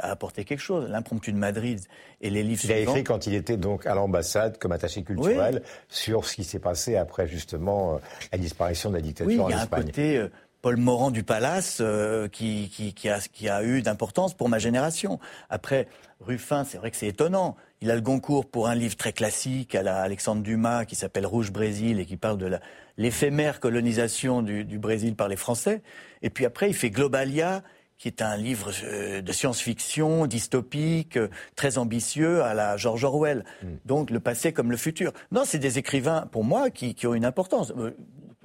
a 0.00 0.10
apporté 0.10 0.44
quelque 0.44 0.60
chose. 0.60 0.88
L'impromptu 0.88 1.32
de 1.32 1.38
Madrid 1.38 1.80
et 2.20 2.30
les 2.30 2.42
livres. 2.42 2.62
Il 2.64 2.72
a 2.72 2.78
écrit 2.78 3.04
quand 3.04 3.26
il 3.26 3.34
était 3.34 3.56
donc 3.56 3.86
à 3.86 3.94
l'ambassade 3.94 4.58
comme 4.58 4.72
attaché 4.72 5.02
culturel 5.02 5.62
sur 5.88 6.24
ce 6.24 6.34
qui 6.34 6.44
s'est 6.44 6.58
passé 6.58 6.96
après 6.96 7.26
justement 7.26 7.94
euh, 7.94 7.98
la 8.32 8.38
disparition 8.38 8.90
de 8.90 8.96
la 8.96 9.02
dictature 9.02 9.44
en 9.44 9.48
Espagne. 9.48 9.52
Il 9.52 9.56
y 9.56 9.56
a 9.56 9.78
un 9.78 9.84
côté. 9.84 10.16
Euh, 10.16 10.28
Paul 10.62 10.78
Morand 10.78 11.12
du 11.12 11.22
Palace 11.22 11.78
euh, 11.80 12.26
qui, 12.26 12.68
qui, 12.70 13.08
a, 13.08 13.20
qui 13.20 13.48
a 13.48 13.62
eu 13.62 13.82
d'importance 13.82 14.34
pour 14.34 14.48
ma 14.48 14.58
génération. 14.58 15.20
Après, 15.48 15.86
Ruffin, 16.20 16.64
c'est 16.64 16.78
vrai 16.78 16.90
que 16.90 16.96
c'est 16.96 17.06
étonnant. 17.06 17.56
Il 17.82 17.90
a 17.90 17.94
le 17.94 18.00
Goncourt 18.00 18.46
pour 18.46 18.68
un 18.68 18.74
livre 18.74 18.96
très 18.96 19.12
classique 19.12 19.74
à 19.74 19.82
la 19.82 20.00
Alexandre 20.00 20.42
Dumas 20.42 20.86
qui 20.86 20.94
s'appelle 20.94 21.26
Rouge 21.26 21.52
Brésil 21.52 22.00
et 22.00 22.06
qui 22.06 22.16
parle 22.16 22.38
de 22.38 22.58
l'éphémère 22.96 23.60
colonisation 23.60 24.42
du, 24.42 24.78
Brésil 24.78 25.14
par 25.14 25.28
les 25.28 25.36
Français. 25.36 25.82
Et 26.22 26.30
puis 26.30 26.46
après, 26.46 26.70
il 26.70 26.74
fait 26.74 26.90
Globalia, 26.90 27.62
qui 27.98 28.08
est 28.08 28.22
un 28.22 28.36
livre 28.36 28.72
euh, 28.84 29.22
de 29.22 29.32
science-fiction, 29.32 30.26
dystopique, 30.26 31.16
euh, 31.16 31.28
très 31.54 31.78
ambitieux 31.78 32.42
à 32.42 32.52
la 32.52 32.76
George 32.76 33.04
Orwell. 33.04 33.44
Mm. 33.62 33.66
Donc 33.86 34.10
le 34.10 34.20
passé 34.20 34.52
comme 34.52 34.70
le 34.70 34.76
futur. 34.76 35.12
Non, 35.32 35.42
c'est 35.44 35.58
des 35.58 35.78
écrivains, 35.78 36.28
pour 36.30 36.44
moi, 36.44 36.68
qui, 36.68 36.94
qui 36.94 37.06
ont 37.06 37.14
une 37.14 37.24
importance. 37.24 37.72
Euh, 37.78 37.96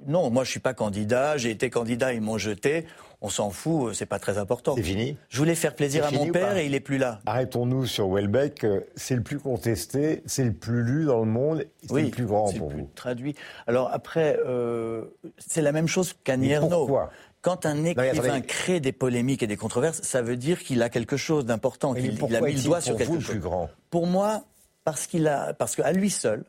non, 0.08 0.30
moi 0.30 0.44
je 0.44 0.50
suis 0.50 0.60
pas 0.60 0.74
candidat, 0.74 1.38
j'ai 1.38 1.52
été 1.52 1.70
candidat, 1.70 2.14
ils 2.14 2.22
m'ont 2.22 2.38
jeté 2.38 2.86
on 3.22 3.30
s'en 3.30 3.52
fout, 3.52 3.90
euh, 3.90 3.94
c'est 3.94 4.08
pas 4.08 4.20
très 4.20 4.38
important. 4.40 4.76
C'est 4.76 4.84
fini. 4.84 5.16
Je 5.30 5.38
voulais 5.38 5.56
faire 5.56 5.76
plaisir 5.76 6.06
à 6.06 6.12
mon 6.12 6.28
père 6.32 6.58
et 6.58 6.66
il 6.66 6.74
est 6.74 6.80
plus 6.80 6.98
là. 6.98 7.20
Arrêtons-nous 7.26 7.86
sur 7.86 8.10
Welbeck. 8.10 8.64
Euh, 8.64 8.82
c'est 8.96 9.16
le 9.16 9.22
plus 9.22 9.40
contesté, 9.40 10.24
c'est 10.26 10.44
le 10.44 10.54
plus 10.54 10.84
lu 10.84 11.06
dans 11.06 11.20
le 11.20 11.26
monde, 11.26 11.66
c'est 11.88 12.02
le 12.02 12.10
plus 12.10 12.26
grand 12.26 12.52
pour 12.52 12.70
vous. 12.70 12.90
Traduit. 12.96 13.36
Alors 13.68 13.90
après, 13.94 14.40
euh, 14.46 15.06
c'est 15.38 15.62
la 15.62 15.72
même 15.72 15.88
chose 15.88 16.14
qu'Annie. 16.24 16.54
Pourquoi? 16.60 17.12
Quand 17.42 17.66
un 17.66 17.86
écrivain 17.86 18.42
crée 18.42 18.80
des 18.80 18.92
polémiques 18.92 19.42
et 19.42 19.48
des 19.48 19.58
controverses, 19.58 20.02
ça 20.04 20.22
veut 20.22 20.38
dire 20.38 20.60
qu'il 20.60 20.84
a 20.84 20.90
quelque 20.90 21.18
chose 21.18 21.46
d'important, 21.46 21.94
qu'il 21.94 22.36
a 22.36 22.42
mis 22.42 22.54
le 22.54 22.64
doigt 22.64 22.82
sur 22.82 22.96
quelque 22.96 23.14
chose. 23.14 23.30
Plus 23.30 23.40
grand? 23.40 23.70
Pour 23.90 24.06
moi, 24.06 24.44
parce 24.84 25.08
qu'il 25.08 25.28
a, 25.28 25.54
parce 25.54 25.76
qu'à 25.76 25.92
lui 25.92 26.12
seul, 26.12 26.44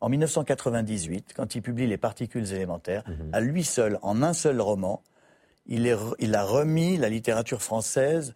en 0.00 0.08
1998, 0.08 1.32
quand 1.34 1.54
il 1.54 1.62
publie 1.62 1.86
Les 1.86 1.96
particules 1.96 2.52
élémentaires, 2.52 3.02
mhm. 3.08 3.30
à 3.32 3.40
lui 3.40 3.64
seul, 3.64 3.98
en 4.02 4.22
un 4.22 4.34
seul 4.34 4.60
roman, 4.60 5.02
il, 5.68 6.34
a 6.34 6.44
remis 6.44 6.96
la 6.96 7.08
littérature 7.08 7.62
française 7.62 8.34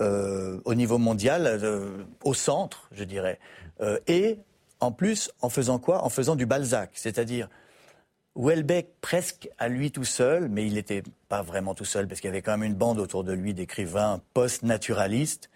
euh, 0.00 0.60
au 0.64 0.74
niveau 0.74 0.98
mondial, 0.98 1.46
euh, 1.46 2.04
au 2.24 2.34
centre, 2.34 2.88
je 2.92 3.04
dirais. 3.04 3.38
Euh, 3.80 3.98
et 4.06 4.38
en 4.80 4.92
plus, 4.92 5.30
en 5.40 5.48
faisant 5.48 5.78
quoi? 5.78 6.04
En 6.04 6.08
faisant 6.08 6.36
du 6.36 6.46
Balzac, 6.46 6.90
c'est-à-dire 6.94 7.48
Welbeck 8.36 8.88
presque 9.00 9.48
à 9.58 9.68
lui 9.68 9.90
tout 9.90 10.04
seul, 10.04 10.48
mais 10.48 10.66
il 10.66 10.74
n'était 10.74 11.02
pas 11.28 11.42
vraiment 11.42 11.74
tout 11.74 11.84
seul 11.84 12.06
parce 12.06 12.20
qu'il 12.20 12.28
y 12.28 12.32
avait 12.32 12.42
quand 12.42 12.56
même 12.56 12.70
une 12.70 12.76
bande 12.76 13.00
autour 13.00 13.24
de 13.24 13.32
lui 13.32 13.54
d'écrivains 13.54 14.20
post-naturalistes, 14.34 15.50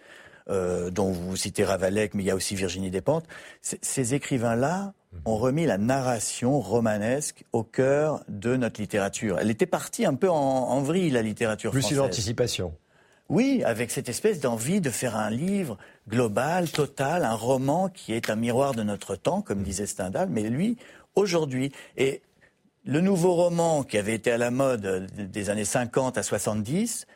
dont 0.49 1.13
vous 1.13 1.37
citez 1.37 1.63
Ravalec, 1.65 2.15
mais 2.15 2.25
il 2.25 2.27
y 2.27 2.31
a 2.31 2.35
aussi 2.35 2.57
Virginie 2.57 2.91
Despentes. 2.91 3.27
ces 3.61 4.15
écrivains-là 4.15 4.93
ont 5.25 5.37
remis 5.37 5.67
la 5.67 5.79
narration 5.79 6.61
romanesque 6.61 7.45
au 7.53 7.63
cœur 7.63 8.25
de 8.29 8.57
notre 8.57 8.81
littérature. 8.81 9.39
Elle 9.39 9.51
était 9.51 9.67
partie 9.67 10.05
un 10.05 10.15
peu 10.15 10.31
en, 10.31 10.35
en 10.35 10.81
vrille, 10.81 11.11
la 11.11 11.23
littérature 11.23 11.71
Plus 11.71 11.81
française. 11.81 11.99
Plus 11.99 12.05
une 12.05 12.09
anticipation. 12.09 12.75
Oui, 13.29 13.63
avec 13.65 13.91
cette 13.91 14.09
espèce 14.09 14.41
d'envie 14.41 14.81
de 14.81 14.91
faire 14.91 15.17
un 15.17 15.31
livre 15.31 15.79
global, 16.09 16.71
total, 16.71 17.25
un 17.25 17.35
roman 17.35 17.89
qui 17.89 18.13
est 18.13 18.29
un 18.29 18.37
miroir 18.37 18.75
de 18.75 18.83
notre 18.83 19.17
temps, 19.17 19.43
comme 19.43 19.63
disait 19.63 19.87
Stendhal, 19.87 20.29
mais 20.29 20.43
lui, 20.51 20.77
aujourd'hui. 21.15 21.73
Et 21.97 22.21
le 22.85 23.01
nouveau 23.01 23.35
roman 23.35 23.85
qui 23.85 23.97
avait 23.97 24.15
été 24.15 24.33
à 24.33 24.39
la 24.39 24.51
mode 24.51 25.07
des 25.15 25.51
années 25.51 25.65
50 25.65 26.19
à 26.19 26.23
70 26.23 27.07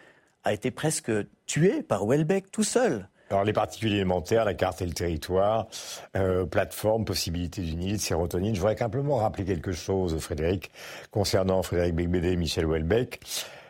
a 0.44 0.52
été 0.52 0.70
presque 0.70 1.10
tué 1.46 1.82
par 1.82 2.06
Welbeck 2.06 2.50
tout 2.50 2.62
seul. 2.62 3.08
Alors 3.30 3.44
les 3.44 3.52
particules 3.52 3.92
élémentaires, 3.92 4.44
la 4.44 4.54
carte 4.54 4.82
et 4.82 4.86
le 4.86 4.92
territoire, 4.92 5.66
euh, 6.16 6.46
plateforme, 6.46 7.04
possibilité 7.04 7.60
d'une 7.62 7.82
île, 7.82 8.00
sérotonine. 8.00 8.54
Je 8.54 8.60
voudrais 8.60 8.76
simplement 8.76 9.16
rappeler 9.16 9.44
quelque 9.44 9.72
chose, 9.72 10.16
Frédéric, 10.18 10.70
concernant 11.10 11.62
Frédéric 11.62 11.94
Becbédé 11.94 12.32
et 12.32 12.36
Michel 12.36 12.66
Houellebecq. 12.66 13.20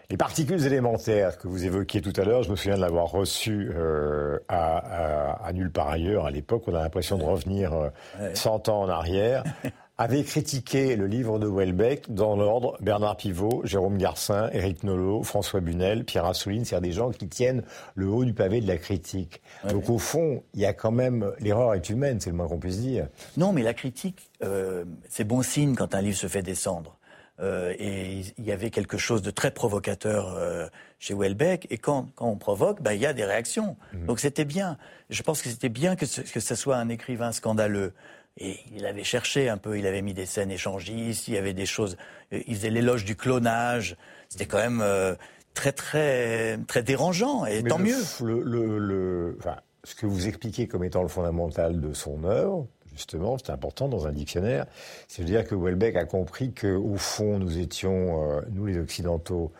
Les 0.08 0.16
particules 0.16 0.64
élémentaires 0.64 1.36
que 1.38 1.48
vous 1.48 1.64
évoquiez 1.64 2.00
tout 2.00 2.12
à 2.16 2.24
l'heure, 2.24 2.42
je 2.42 2.50
me 2.50 2.56
souviens 2.56 2.76
de 2.76 2.80
l'avoir 2.80 3.10
reçu 3.10 3.70
euh, 3.74 4.38
à, 4.48 4.76
à, 4.76 5.46
à, 5.46 5.52
nulle 5.52 5.72
part 5.72 5.88
ailleurs 5.88 6.26
à 6.26 6.30
l'époque. 6.30 6.62
On 6.68 6.74
a 6.74 6.82
l'impression 6.82 7.18
de 7.18 7.24
revenir 7.24 7.72
euh, 7.72 7.90
100 8.34 8.68
ans 8.68 8.82
en 8.82 8.88
arrière. 8.88 9.42
avait 9.98 10.24
critiqué 10.24 10.94
le 10.94 11.06
livre 11.06 11.38
de 11.38 11.46
Welbeck 11.46 12.12
dans 12.12 12.36
l'ordre 12.36 12.76
Bernard 12.80 13.16
Pivot, 13.16 13.62
Jérôme 13.64 13.96
Garcin, 13.96 14.50
Éric 14.52 14.84
Nolot, 14.84 15.22
François 15.22 15.60
Bunel, 15.60 16.04
Pierre 16.04 16.26
Assouline, 16.26 16.64
c'est-à-dire 16.64 16.90
des 16.90 16.94
gens 16.94 17.10
qui 17.10 17.28
tiennent 17.28 17.62
le 17.94 18.06
haut 18.08 18.24
du 18.24 18.34
pavé 18.34 18.60
de 18.60 18.66
la 18.66 18.76
critique. 18.76 19.40
Donc 19.68 19.88
au 19.88 19.98
fond, 19.98 20.42
il 20.52 20.60
y 20.60 20.66
a 20.66 20.74
quand 20.74 20.90
même 20.90 21.32
l'erreur 21.40 21.74
est 21.74 21.88
humaine, 21.88 22.20
c'est 22.20 22.30
le 22.30 22.36
moins 22.36 22.48
qu'on 22.48 22.58
puisse 22.58 22.80
dire. 22.80 23.08
Non, 23.36 23.52
mais 23.52 23.62
la 23.62 23.72
critique, 23.72 24.30
euh, 24.44 24.84
c'est 25.08 25.24
bon 25.24 25.42
signe 25.42 25.74
quand 25.74 25.94
un 25.94 26.02
livre 26.02 26.18
se 26.18 26.26
fait 26.26 26.42
descendre. 26.42 26.98
Euh, 27.38 27.74
et 27.78 28.22
il 28.38 28.44
y 28.44 28.52
avait 28.52 28.70
quelque 28.70 28.96
chose 28.96 29.20
de 29.20 29.30
très 29.30 29.50
provocateur 29.50 30.34
euh, 30.36 30.68
chez 30.98 31.14
Welbeck. 31.14 31.66
Et 31.70 31.76
quand, 31.76 32.08
quand 32.14 32.28
on 32.28 32.36
provoque, 32.36 32.80
bah, 32.82 32.94
il 32.94 33.00
y 33.00 33.06
a 33.06 33.12
des 33.12 33.24
réactions. 33.24 33.76
Mmh. 33.92 34.06
Donc 34.06 34.20
c'était 34.20 34.46
bien. 34.46 34.78
Je 35.10 35.22
pense 35.22 35.42
que 35.42 35.50
c'était 35.50 35.68
bien 35.68 35.96
que 35.96 36.06
ce, 36.06 36.22
que 36.22 36.40
ce 36.40 36.54
soit 36.54 36.76
un 36.76 36.88
écrivain 36.88 37.32
scandaleux. 37.32 37.92
Et 38.38 38.58
il 38.74 38.84
avait 38.84 39.04
cherché 39.04 39.48
un 39.48 39.56
peu, 39.56 39.78
il 39.78 39.86
avait 39.86 40.02
mis 40.02 40.12
des 40.12 40.26
scènes 40.26 40.50
échangistes, 40.50 41.28
il 41.28 41.34
y 41.34 41.38
avait 41.38 41.54
des 41.54 41.66
choses, 41.66 41.96
euh, 42.32 42.40
il 42.46 42.54
faisait 42.56 42.70
l'éloge 42.70 43.04
du 43.04 43.16
clonage. 43.16 43.96
C'était 44.28 44.46
quand 44.46 44.58
même 44.58 44.80
euh, 44.82 45.14
très 45.54 45.72
très 45.72 46.58
très 46.66 46.82
dérangeant 46.82 47.46
et 47.46 47.62
tant 47.62 47.78
mieux. 47.78 47.96
Le, 48.22 48.42
le, 48.42 48.78
le 48.78 49.36
enfin, 49.38 49.56
ce 49.84 49.94
que 49.94 50.06
vous 50.06 50.28
expliquez 50.28 50.68
comme 50.68 50.84
étant 50.84 51.02
le 51.02 51.08
fondamental 51.08 51.80
de 51.80 51.94
son 51.94 52.24
œuvre, 52.24 52.66
justement, 52.92 53.38
c'est 53.38 53.52
important 53.52 53.88
dans 53.88 54.06
un 54.06 54.12
dictionnaire, 54.12 54.66
c'est 55.08 55.22
de 55.22 55.26
dire 55.26 55.46
que 55.46 55.54
Welbeck 55.54 55.96
a 55.96 56.04
compris 56.04 56.52
qu'au 56.52 56.96
fond, 56.96 57.38
nous 57.38 57.58
étions, 57.58 58.32
euh, 58.32 58.40
nous 58.50 58.66
les 58.66 58.78
Occidentaux, 58.78 59.52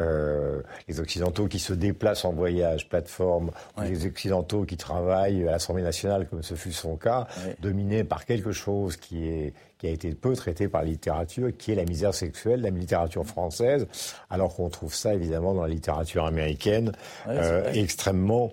euh, 0.00 0.62
les 0.88 1.00
Occidentaux 1.00 1.46
qui 1.46 1.58
se 1.58 1.72
déplacent 1.72 2.24
en 2.24 2.32
voyage, 2.32 2.88
plateforme, 2.88 3.50
ou 3.76 3.82
les 3.82 4.06
Occidentaux 4.06 4.64
qui 4.64 4.76
travaillent 4.76 5.46
à 5.46 5.52
l'Assemblée 5.52 5.82
nationale, 5.82 6.26
comme 6.28 6.42
ce 6.42 6.54
fut 6.54 6.72
son 6.72 6.96
cas, 6.96 7.26
dominés 7.60 8.04
par 8.04 8.24
quelque 8.24 8.52
chose 8.52 8.96
qui, 8.96 9.28
est, 9.28 9.52
qui 9.78 9.86
a 9.86 9.90
été 9.90 10.10
peu 10.14 10.34
traité 10.34 10.68
par 10.68 10.82
la 10.82 10.88
littérature, 10.88 11.50
qui 11.56 11.72
est 11.72 11.74
la 11.74 11.84
misère 11.84 12.14
sexuelle, 12.14 12.60
la 12.60 12.70
littérature 12.70 13.26
française, 13.26 13.86
alors 14.28 14.54
qu'on 14.54 14.68
trouve 14.68 14.94
ça 14.94 15.14
évidemment 15.14 15.54
dans 15.54 15.62
la 15.62 15.68
littérature 15.68 16.24
américaine 16.26 16.92
euh, 17.28 17.70
extrêmement 17.72 18.52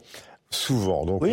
souvent. 0.49 1.05
Donc 1.05 1.21
oui, 1.21 1.31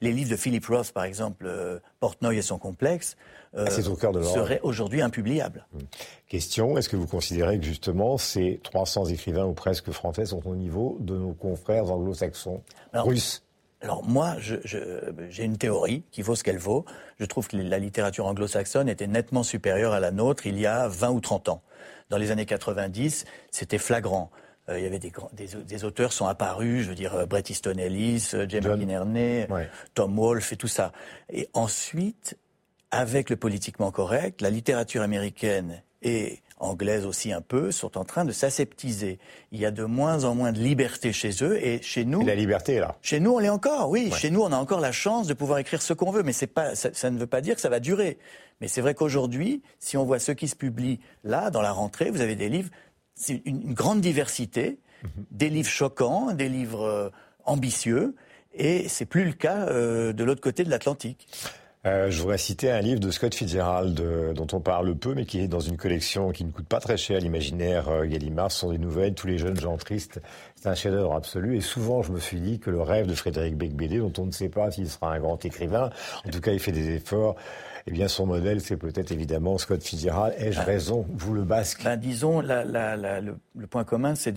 les, 0.00 0.12
livres, 0.12 0.30
de 0.30 0.36
Philip 0.36 0.64
Roth, 0.66 0.92
par 0.92 1.04
exemple, 1.04 1.46
euh, 1.46 1.78
Portnoy 2.00 2.36
et 2.36 2.42
son 2.42 2.58
complexe, 2.58 3.16
euh, 3.56 3.66
ah, 3.68 3.88
au 3.88 3.96
cœur 3.96 4.12
de 4.12 4.22
seraient 4.22 4.60
aujourd'hui 4.62 5.02
impubliables. 5.02 5.66
Hum. 5.74 5.80
Question, 6.28 6.76
est-ce 6.78 6.88
que 6.88 6.96
vous 6.96 7.06
considérez 7.06 7.58
que 7.58 7.64
justement 7.64 8.18
ces 8.18 8.60
300 8.62 9.06
écrivains 9.06 9.46
ou 9.46 9.52
presque 9.52 9.90
français 9.90 10.26
sont 10.26 10.42
au 10.46 10.56
niveau 10.56 10.96
de 11.00 11.16
nos 11.16 11.32
confrères 11.32 11.90
anglo-saxons, 11.90 12.62
russes? 12.92 13.42
alors 13.82 14.04
moi, 14.04 14.36
j'ai 14.40 15.44
une 15.44 15.58
théorie 15.58 16.02
qui 16.10 16.22
vaut 16.22 16.34
ce 16.34 16.42
qu'elle 16.42 16.58
vaut. 16.58 16.84
Je 17.20 17.24
trouve 17.24 17.46
que 17.46 17.56
la 17.56 17.78
littérature 17.78 18.26
anglo-saxonne 18.26 18.88
était 18.88 19.06
nettement 19.06 19.42
supérieure 19.42 19.92
à 19.92 20.00
la 20.00 20.10
nôtre 20.10 20.46
il 20.46 20.58
y 20.58 20.66
a 20.66 20.88
20 20.88 21.10
ou 21.10 21.20
30 21.20 21.48
ans. 21.50 21.62
Dans 22.08 22.18
les 22.18 22.30
années 22.30 22.46
90, 22.46 23.24
c'était 23.50 23.78
flagrant. 23.78 24.30
Euh, 24.68 24.78
il 24.78 24.84
y 24.84 24.86
avait 24.86 24.98
des, 24.98 25.12
des, 25.32 25.46
des, 25.64 25.84
auteurs 25.84 26.12
sont 26.12 26.26
apparus, 26.26 26.82
je 26.82 26.88
veux 26.88 26.94
dire 26.94 27.14
euh, 27.14 27.26
Bret 27.26 27.44
Easton 27.48 27.78
Ellis, 27.78 28.30
euh, 28.34 28.46
James 28.48 28.64
McInerney, 28.66 29.46
Tom 29.94 30.16
Wolfe 30.16 30.52
et 30.52 30.56
tout 30.56 30.68
ça. 30.68 30.92
Et 31.32 31.48
ensuite, 31.52 32.36
avec 32.90 33.30
le 33.30 33.36
politiquement 33.36 33.90
correct, 33.90 34.40
la 34.40 34.50
littérature 34.50 35.02
américaine 35.02 35.82
et 36.02 36.40
anglaise 36.58 37.04
aussi 37.04 37.32
un 37.32 37.42
peu, 37.42 37.70
sont 37.70 37.98
en 37.98 38.04
train 38.04 38.24
de 38.24 38.32
s'aseptiser. 38.32 39.18
Il 39.52 39.60
y 39.60 39.66
a 39.66 39.70
de 39.70 39.84
moins 39.84 40.24
en 40.24 40.34
moins 40.34 40.52
de 40.52 40.58
liberté 40.58 41.12
chez 41.12 41.30
eux 41.42 41.62
et 41.62 41.82
chez 41.82 42.04
nous. 42.04 42.22
Et 42.22 42.24
la 42.24 42.34
liberté 42.34 42.78
là. 42.78 42.96
Chez 43.02 43.20
nous, 43.20 43.32
on 43.32 43.38
l'est 43.38 43.50
encore. 43.50 43.90
Oui, 43.90 44.10
chez 44.12 44.30
nous, 44.30 44.40
on 44.40 44.52
a 44.52 44.56
encore 44.56 44.80
la 44.80 44.92
chance 44.92 45.26
de 45.26 45.34
pouvoir 45.34 45.58
écrire 45.58 45.82
ce 45.82 45.92
qu'on 45.92 46.10
veut, 46.10 46.22
mais 46.22 46.32
c'est 46.32 46.46
pas, 46.46 46.74
ça, 46.74 46.90
ça, 46.92 47.10
ne 47.10 47.18
veut 47.18 47.26
pas 47.26 47.40
dire 47.40 47.54
que 47.56 47.60
ça 47.60 47.68
va 47.68 47.80
durer. 47.80 48.18
Mais 48.60 48.68
c'est 48.68 48.80
vrai 48.80 48.94
qu'aujourd'hui, 48.94 49.62
si 49.78 49.98
on 49.98 50.04
voit 50.04 50.18
ce 50.18 50.32
qui 50.32 50.48
se 50.48 50.56
publie 50.56 50.98
là, 51.24 51.50
dans 51.50 51.60
la 51.60 51.72
rentrée, 51.72 52.10
vous 52.10 52.22
avez 52.22 52.36
des 52.36 52.48
livres 52.48 52.70
c'est 53.16 53.42
une, 53.46 53.72
grande 53.74 54.00
diversité, 54.00 54.78
des 55.30 55.48
livres 55.48 55.70
choquants, 55.70 56.32
des 56.32 56.48
livres 56.48 56.82
euh, 56.82 57.10
ambitieux, 57.44 58.14
et 58.54 58.88
c'est 58.88 59.06
plus 59.06 59.24
le 59.24 59.32
cas 59.32 59.68
euh, 59.68 60.12
de 60.12 60.22
l'autre 60.22 60.40
côté 60.40 60.64
de 60.64 60.70
l'Atlantique. 60.70 61.26
Euh, 61.86 62.10
je 62.10 62.20
voudrais 62.20 62.38
citer 62.38 62.70
un 62.70 62.80
livre 62.80 62.98
de 62.98 63.10
Scott 63.12 63.34
Fitzgerald 63.34 63.94
dont 64.34 64.46
on 64.52 64.60
parle 64.60 64.96
peu, 64.96 65.14
mais 65.14 65.24
qui 65.24 65.38
est 65.38 65.46
dans 65.46 65.60
une 65.60 65.76
collection 65.76 66.32
qui 66.32 66.44
ne 66.44 66.50
coûte 66.50 66.66
pas 66.66 66.80
très 66.80 66.96
cher, 66.96 67.20
l'imaginaire 67.20 68.04
Gallimard. 68.06 68.50
Ce 68.50 68.60
sont 68.60 68.72
des 68.72 68.78
nouvelles, 68.78 69.14
tous 69.14 69.28
les 69.28 69.38
jeunes 69.38 69.58
gens 69.58 69.76
tristes. 69.76 70.20
C'est 70.56 70.68
un 70.68 70.74
chef-d'œuvre 70.74 71.14
absolu. 71.14 71.56
Et 71.56 71.60
souvent, 71.60 72.02
je 72.02 72.10
me 72.10 72.18
suis 72.18 72.40
dit 72.40 72.58
que 72.58 72.70
le 72.70 72.82
rêve 72.82 73.06
de 73.06 73.14
Frédéric 73.14 73.56
Becbédé, 73.56 73.98
dont 73.98 74.12
on 74.18 74.26
ne 74.26 74.32
sait 74.32 74.48
pas 74.48 74.72
s'il 74.72 74.90
sera 74.90 75.12
un 75.12 75.20
grand 75.20 75.42
écrivain, 75.44 75.90
en 76.26 76.30
tout 76.30 76.40
cas, 76.40 76.50
il 76.50 76.58
fait 76.58 76.72
des 76.72 76.90
efforts 76.96 77.36
eh 77.88 77.92
bien, 77.92 78.08
son 78.08 78.26
modèle, 78.26 78.60
c'est 78.60 78.76
peut-être 78.76 79.12
évidemment 79.12 79.58
Scott 79.58 79.80
Fitzgerald. 79.80 80.34
Ai-je 80.38 80.58
ah. 80.58 80.64
raison, 80.64 81.06
vous 81.08 81.34
le 81.34 81.44
basque? 81.44 81.84
Ben, 81.84 81.96
Disons, 81.96 82.40
le, 82.40 83.66
point 83.70 83.84
commun, 83.84 84.16
c'est 84.16 84.32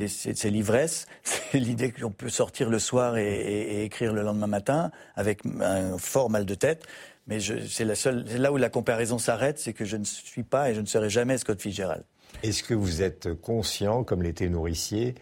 l'ivresse. 0.45 1.07
C'est 1.23 1.57
l'idée 1.57 1.91
qu'on 1.91 2.11
peut 2.11 2.29
sortir 2.29 2.69
le 2.69 2.77
soir 2.77 3.17
et, 3.17 3.83
écrire 3.83 4.13
le 4.13 4.21
lendemain 4.21 4.47
matin 4.47 4.91
avec 5.15 5.41
un 5.61 5.97
fort 5.97 6.29
mal 6.29 6.45
de 6.45 6.53
tête. 6.53 6.85
Mais 7.27 7.39
c'est 7.39 7.85
là 7.85 8.51
où 8.51 8.57
la 8.57 8.69
comparaison 8.69 9.17
s'arrête, 9.17 9.59
c'est 9.59 9.73
que 9.73 9.85
je 9.85 9.97
ne 9.97 10.03
suis 10.03 10.43
pas 10.43 10.69
et 10.69 10.75
je 10.75 10.81
ne 10.81 10.85
serai 10.85 11.09
jamais 11.09 11.37
Scott 11.37 11.61
Fitzgerald. 11.61 12.03
Est-ce 12.43 12.63
que 12.63 12.73
vous 12.73 13.01
êtes 13.01 13.33
conscient, 13.33 14.03
comme 14.03 14.21
l'était 14.21 14.49
Nourricier, 14.49 15.15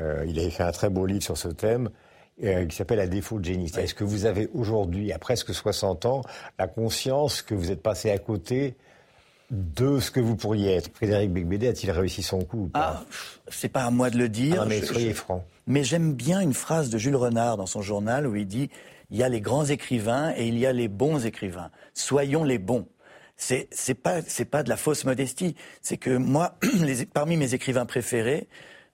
euh, 0.00 0.24
il 0.26 0.38
a 0.38 0.42
écrit 0.42 0.62
un 0.62 0.72
très 0.72 0.90
beau 0.90 1.06
livre 1.06 1.22
sur 1.22 1.36
ce 1.36 1.48
thème, 1.48 1.90
euh, 2.42 2.66
qui 2.66 2.76
s'appelle 2.76 3.00
À 3.00 3.06
défaut 3.06 3.38
de 3.38 3.44
génie. 3.44 3.70
Est-ce 3.76 3.94
que 3.94 4.04
vous 4.04 4.26
avez 4.26 4.48
aujourd'hui, 4.54 5.12
à 5.12 5.18
presque 5.18 5.54
60 5.54 6.06
ans, 6.06 6.22
la 6.58 6.66
conscience 6.66 7.42
que 7.42 7.54
vous 7.54 7.70
êtes 7.70 7.82
passé 7.82 8.10
à 8.10 8.18
côté 8.18 8.74
de 9.50 10.00
ce 10.00 10.10
que 10.10 10.20
vous 10.20 10.36
pourriez 10.36 10.72
être 10.72 10.90
Frédéric 10.94 11.32
Becbédé 11.32 11.68
a-t-il 11.68 11.90
réussi 11.90 12.22
son 12.22 12.40
coup 12.40 12.64
ou 12.64 12.68
pas? 12.68 13.04
Ah, 13.04 13.04
C'est 13.48 13.68
pas 13.68 13.84
à 13.84 13.90
moi 13.90 14.10
de 14.10 14.18
le 14.18 14.28
dire. 14.28 14.62
Ah, 14.62 14.66
mais 14.66 14.82
soyez 14.82 15.12
franc. 15.12 15.44
Mais 15.66 15.84
j'aime 15.84 16.12
bien 16.12 16.40
une 16.40 16.54
phrase 16.54 16.90
de 16.90 16.98
Jules 16.98 17.16
Renard 17.16 17.56
dans 17.56 17.66
son 17.66 17.82
journal 17.82 18.26
où 18.26 18.34
il 18.36 18.46
dit 18.46 18.70
il 19.10 19.18
y 19.18 19.22
a 19.22 19.28
les 19.28 19.40
grands 19.40 19.66
écrivains 19.66 20.32
et 20.36 20.48
il 20.48 20.58
y 20.58 20.66
a 20.66 20.72
les 20.72 20.88
bons 20.88 21.24
écrivains. 21.24 21.70
Soyons 21.92 22.42
les 22.42 22.58
bons. 22.58 22.88
C'est 23.36 23.68
c'est 23.70 23.94
pas 23.94 24.22
c'est 24.26 24.44
pas 24.44 24.62
de 24.62 24.68
la 24.68 24.76
fausse 24.76 25.04
modestie. 25.04 25.56
C'est 25.82 25.96
que 25.96 26.16
moi, 26.16 26.56
les, 26.80 27.06
parmi 27.06 27.36
mes 27.36 27.54
écrivains 27.54 27.86
préférés, 27.86 28.48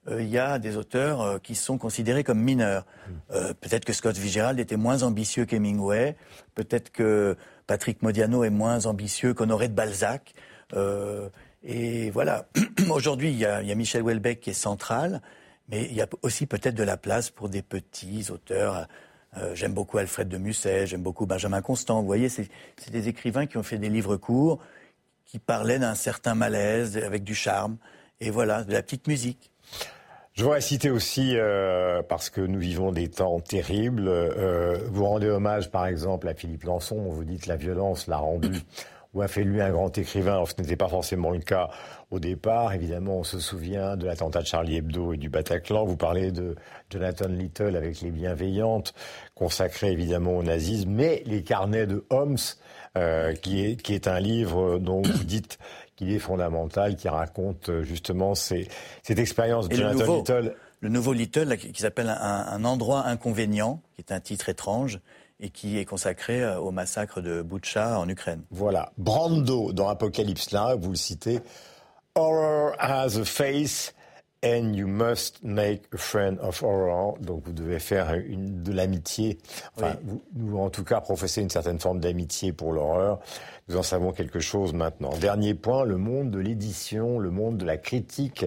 euh, 0.07 0.21
il 0.21 0.29
y 0.29 0.39
a 0.39 0.57
des 0.57 0.77
auteurs 0.77 1.21
euh, 1.21 1.37
qui 1.37 1.53
sont 1.53 1.77
considérés 1.77 2.23
comme 2.23 2.39
mineurs. 2.39 2.85
Hmm. 3.07 3.11
Euh, 3.31 3.53
peut-être 3.53 3.85
que 3.85 3.93
Scott 3.93 4.17
Fitzgerald 4.17 4.59
était 4.59 4.77
moins 4.77 5.03
ambitieux 5.03 5.45
qu'Hemingway, 5.45 6.15
peut-être 6.55 6.91
que 6.91 7.37
Patrick 7.67 8.01
Modiano 8.01 8.43
est 8.43 8.49
moins 8.49 8.87
ambitieux 8.87 9.33
qu'Honoré 9.33 9.67
de 9.67 9.73
Balzac. 9.73 10.33
et 11.63 12.09
voilà. 12.09 12.47
Aujourd'hui, 12.89 13.29
il 13.29 13.37
y, 13.37 13.45
a, 13.45 13.75
Michel 13.75 14.01
Houellebecq 14.01 14.39
qui 14.39 14.49
est 14.49 14.53
central, 14.53 15.21
mais 15.69 15.85
il 15.85 15.93
y 15.93 16.01
a 16.01 16.07
aussi 16.23 16.47
peut-être 16.47 16.75
de 16.75 16.83
la 16.83 16.97
place 16.97 17.29
pour 17.29 17.47
des 17.47 17.61
petits 17.61 18.29
auteurs. 18.31 18.87
j'aime 19.53 19.73
beaucoup 19.73 19.99
Alfred 19.99 20.27
de 20.27 20.37
Musset, 20.37 20.87
j'aime 20.87 21.03
beaucoup 21.03 21.25
Benjamin 21.25 21.61
Constant. 21.61 22.01
Vous 22.01 22.07
voyez, 22.07 22.27
c'est 22.27 22.49
des 22.91 23.07
écrivains 23.07 23.45
qui 23.45 23.57
ont 23.57 23.63
fait 23.63 23.77
des 23.77 23.89
livres 23.89 24.17
courts, 24.17 24.59
qui 25.25 25.39
parlaient 25.39 25.79
d'un 25.79 25.95
certain 25.95 26.35
malaise 26.35 26.97
avec 26.97 27.23
du 27.23 27.35
charme. 27.35 27.77
Et 28.19 28.31
voilà, 28.31 28.63
de 28.63 28.73
la 28.73 28.81
petite 28.81 29.07
musique. 29.07 29.50
Je 30.33 30.43
voudrais 30.43 30.61
citer 30.61 30.89
aussi, 30.89 31.33
euh, 31.35 32.01
parce 32.03 32.29
que 32.29 32.39
nous 32.39 32.59
vivons 32.59 32.93
des 32.93 33.09
temps 33.09 33.41
terribles, 33.41 34.07
euh, 34.07 34.77
vous 34.89 35.03
rendez 35.05 35.27
hommage 35.27 35.69
par 35.69 35.85
exemple 35.85 36.27
à 36.29 36.33
Philippe 36.33 36.63
Lançon, 36.63 36.95
vous 37.09 37.25
dites 37.25 37.47
la 37.47 37.57
violence 37.57 38.07
l'a 38.07 38.17
rendu 38.17 38.49
ou 39.13 39.21
a 39.21 39.27
fait 39.27 39.43
lui 39.43 39.61
un 39.61 39.71
grand 39.71 39.97
écrivain, 39.97 40.33
alors 40.33 40.49
ce 40.49 40.53
n'était 40.61 40.77
pas 40.77 40.87
forcément 40.87 41.31
le 41.31 41.39
cas 41.39 41.69
au 42.11 42.19
départ. 42.19 42.73
Évidemment, 42.73 43.17
on 43.19 43.23
se 43.23 43.39
souvient 43.39 43.97
de 43.97 44.05
l'attentat 44.05 44.41
de 44.41 44.47
Charlie 44.47 44.77
Hebdo 44.77 45.11
et 45.11 45.17
du 45.17 45.27
Bataclan. 45.27 45.83
Vous 45.85 45.97
parlez 45.97 46.31
de 46.31 46.55
Jonathan 46.89 47.27
Little 47.27 47.75
avec 47.75 47.99
Les 47.99 48.11
Bienveillantes, 48.11 48.93
consacré 49.35 49.91
évidemment 49.91 50.37
au 50.37 50.43
nazisme, 50.43 50.91
mais 50.91 51.23
les 51.25 51.43
carnets 51.43 51.87
de 51.87 52.05
Holmes, 52.09 52.37
euh, 52.97 53.33
qui, 53.33 53.63
est, 53.63 53.81
qui 53.81 53.93
est 53.93 54.07
un 54.07 54.19
livre 54.19 54.77
dont 54.77 55.01
vous 55.01 55.23
dites 55.23 55.57
qu'il 55.95 56.11
est 56.11 56.19
fondamental, 56.19 56.95
qui 56.95 57.07
raconte 57.07 57.69
euh, 57.69 57.83
justement 57.83 58.35
cette 58.35 58.67
expérience 59.07 59.69
de 59.69 59.75
Jonathan 59.75 60.17
Little. 60.17 60.55
Le 60.81 60.89
nouveau 60.89 61.13
Little, 61.13 61.57
qui 61.57 61.81
s'appelle 61.81 62.09
un, 62.09 62.65
endroit 62.65 63.05
inconvénient, 63.05 63.81
qui 63.95 64.01
est 64.01 64.11
un 64.11 64.19
titre 64.19 64.49
étrange, 64.49 64.99
et 65.39 65.49
qui 65.49 65.77
est 65.77 65.85
consacré 65.85 66.41
euh, 66.41 66.59
au 66.59 66.71
massacre 66.71 67.21
de 67.21 67.41
Butcha 67.41 67.99
en 67.99 68.09
Ukraine. 68.09 68.41
Voilà. 68.51 68.91
Brando, 68.97 69.71
dans 69.71 69.87
Apocalypse 69.87 70.51
Now, 70.51 70.77
vous 70.77 70.89
le 70.89 70.95
citez. 70.95 71.39
Horror 72.15 72.73
has 72.79 73.17
a 73.17 73.23
face 73.23 73.93
and 74.43 74.73
you 74.73 74.87
must 74.87 75.43
make 75.43 75.83
a 75.93 75.97
friend 75.97 76.39
of 76.39 76.61
horror. 76.63 77.17
Donc 77.19 77.43
vous 77.45 77.53
devez 77.53 77.79
faire 77.79 78.13
une, 78.13 78.63
de 78.63 78.71
l'amitié, 78.71 79.37
enfin, 79.77 79.95
vous, 80.33 80.57
en 80.57 80.69
tout 80.69 80.83
cas 80.83 80.99
professer 80.99 81.41
une 81.41 81.49
certaine 81.49 81.79
forme 81.79 81.99
d'amitié 81.99 82.51
pour 82.51 82.73
l'horreur. 82.73 83.19
Nous 83.69 83.77
en 83.77 83.83
savons 83.83 84.11
quelque 84.11 84.39
chose 84.39 84.73
maintenant. 84.73 85.15
Dernier 85.17 85.53
point, 85.53 85.85
le 85.85 85.97
monde 85.97 86.31
de 86.31 86.39
l'édition, 86.39 87.19
le 87.19 87.29
monde 87.29 87.57
de 87.57 87.65
la 87.65 87.77
critique. 87.77 88.45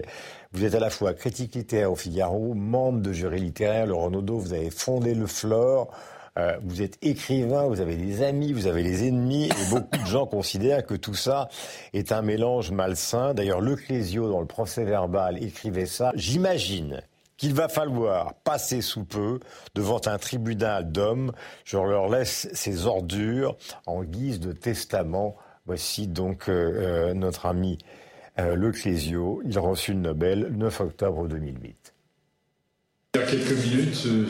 Vous 0.51 0.65
êtes 0.65 0.75
à 0.75 0.79
la 0.79 0.89
fois 0.89 1.13
critique 1.13 1.55
littéraire 1.55 1.91
au 1.91 1.95
Figaro, 1.95 2.53
membre 2.53 2.99
de 2.99 3.13
jury 3.13 3.39
littéraire, 3.39 3.85
le 3.85 3.95
Renaudot, 3.95 4.37
vous 4.37 4.53
avez 4.53 4.69
fondé 4.69 5.13
le 5.13 5.27
Flore. 5.27 5.89
Euh, 6.37 6.57
vous 6.63 6.81
êtes 6.81 6.97
écrivain, 7.01 7.63
vous 7.67 7.79
avez 7.79 7.95
des 7.95 8.21
amis, 8.21 8.51
vous 8.51 8.67
avez 8.67 8.83
des 8.83 9.07
ennemis, 9.07 9.45
et 9.45 9.69
beaucoup 9.69 9.97
de 9.97 10.05
gens 10.05 10.25
considèrent 10.25 10.85
que 10.85 10.95
tout 10.95 11.13
ça 11.13 11.47
est 11.93 12.11
un 12.11 12.21
mélange 12.21 12.71
malsain. 12.71 13.33
D'ailleurs, 13.33 13.61
Le 13.61 13.75
Clésio, 13.77 14.29
dans 14.29 14.41
le 14.41 14.45
procès 14.45 14.83
verbal, 14.83 15.41
écrivait 15.41 15.85
ça. 15.85 16.11
J'imagine 16.15 17.01
qu'il 17.37 17.53
va 17.53 17.69
falloir 17.69 18.33
passer 18.43 18.81
sous 18.81 19.05
peu 19.05 19.39
devant 19.75 20.01
un 20.07 20.17
tribunal 20.17 20.91
d'hommes. 20.91 21.31
Je 21.63 21.77
leur 21.77 22.09
laisse 22.09 22.49
ces 22.53 22.85
ordures 22.85 23.55
en 23.85 24.03
guise 24.03 24.41
de 24.41 24.51
testament. 24.51 25.37
Voici 25.65 26.07
donc 26.07 26.49
euh, 26.49 27.09
euh, 27.09 27.13
notre 27.13 27.45
ami 27.45 27.77
Le 28.37 28.71
Clésio. 28.71 29.41
Il 29.45 29.57
reçut 29.57 29.93
le 29.93 29.99
Nobel 29.99 30.41
le 30.41 30.49
9 30.49 30.81
octobre 30.81 31.27
2008. 31.27 31.94
Il 33.15 33.19
y 33.19 33.23
a 33.23 33.27
quelques 33.27 33.65
minutes, 33.65 34.03
euh, 34.07 34.25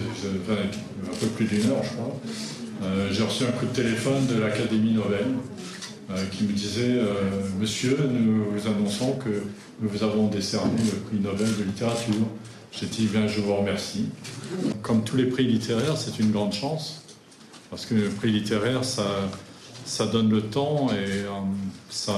un 1.11 1.15
peu 1.19 1.25
plus 1.25 1.45
d'une 1.45 1.71
heure, 1.71 1.83
je 1.83 1.89
crois, 1.89 2.19
euh, 2.83 3.09
j'ai 3.11 3.23
reçu 3.23 3.43
un 3.43 3.51
coup 3.51 3.65
de 3.65 3.71
téléphone 3.71 4.27
de 4.27 4.39
l'Académie 4.39 4.93
Nobel 4.93 5.25
euh, 6.11 6.23
qui 6.31 6.43
me 6.43 6.51
disait 6.51 7.01
Monsieur, 7.59 7.97
nous 8.07 8.51
vous 8.51 8.67
annonçons 8.67 9.13
que 9.13 9.41
nous 9.81 9.89
vous 9.89 10.03
avons 10.03 10.27
décerné 10.27 10.83
le 10.83 10.99
prix 10.99 11.17
Nobel 11.17 11.47
de 11.57 11.63
littérature. 11.63 12.13
J'ai 12.71 12.85
dit 12.85 13.07
Bien, 13.07 13.25
je 13.27 13.41
vous 13.41 13.55
remercie. 13.55 14.05
Comme 14.83 15.03
tous 15.03 15.17
les 15.17 15.25
prix 15.25 15.45
littéraires, 15.45 15.97
c'est 15.97 16.19
une 16.19 16.29
grande 16.29 16.53
chance. 16.53 17.01
Parce 17.71 17.87
que 17.87 17.95
le 17.95 18.09
prix 18.09 18.31
littéraire, 18.31 18.85
ça, 18.85 19.07
ça 19.83 20.05
donne 20.05 20.29
le 20.29 20.41
temps 20.41 20.89
et 20.91 21.25
ça, 21.89 22.13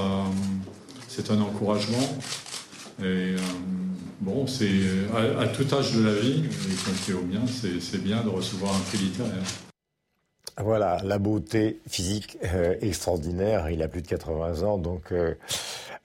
c'est 1.08 1.32
un 1.32 1.40
encouragement. 1.40 2.20
Bon, 4.22 4.48
c'est 4.48 4.70
à, 5.40 5.48
tout 5.48 5.74
âge 5.74 5.94
de 5.94 6.04
la 6.04 6.14
vie, 6.14 6.44
y 6.44 6.76
compris 6.84 7.14
au 7.14 7.22
mien, 7.22 7.46
c'est 7.48 8.04
bien 8.04 8.24
de 8.24 8.30
recevoir 8.30 8.76
un 8.76 8.80
prix 8.80 8.98
littéraire. 8.98 9.44
Voilà, 10.60 10.98
la 11.04 11.20
beauté 11.20 11.82
physique 11.88 12.40
euh, 12.44 12.76
extraordinaire. 12.82 13.70
Il 13.70 13.84
a 13.84 13.88
plus 13.88 14.02
de 14.02 14.08
80 14.08 14.64
ans, 14.64 14.80
donc 14.80 15.12
euh, 15.12 15.36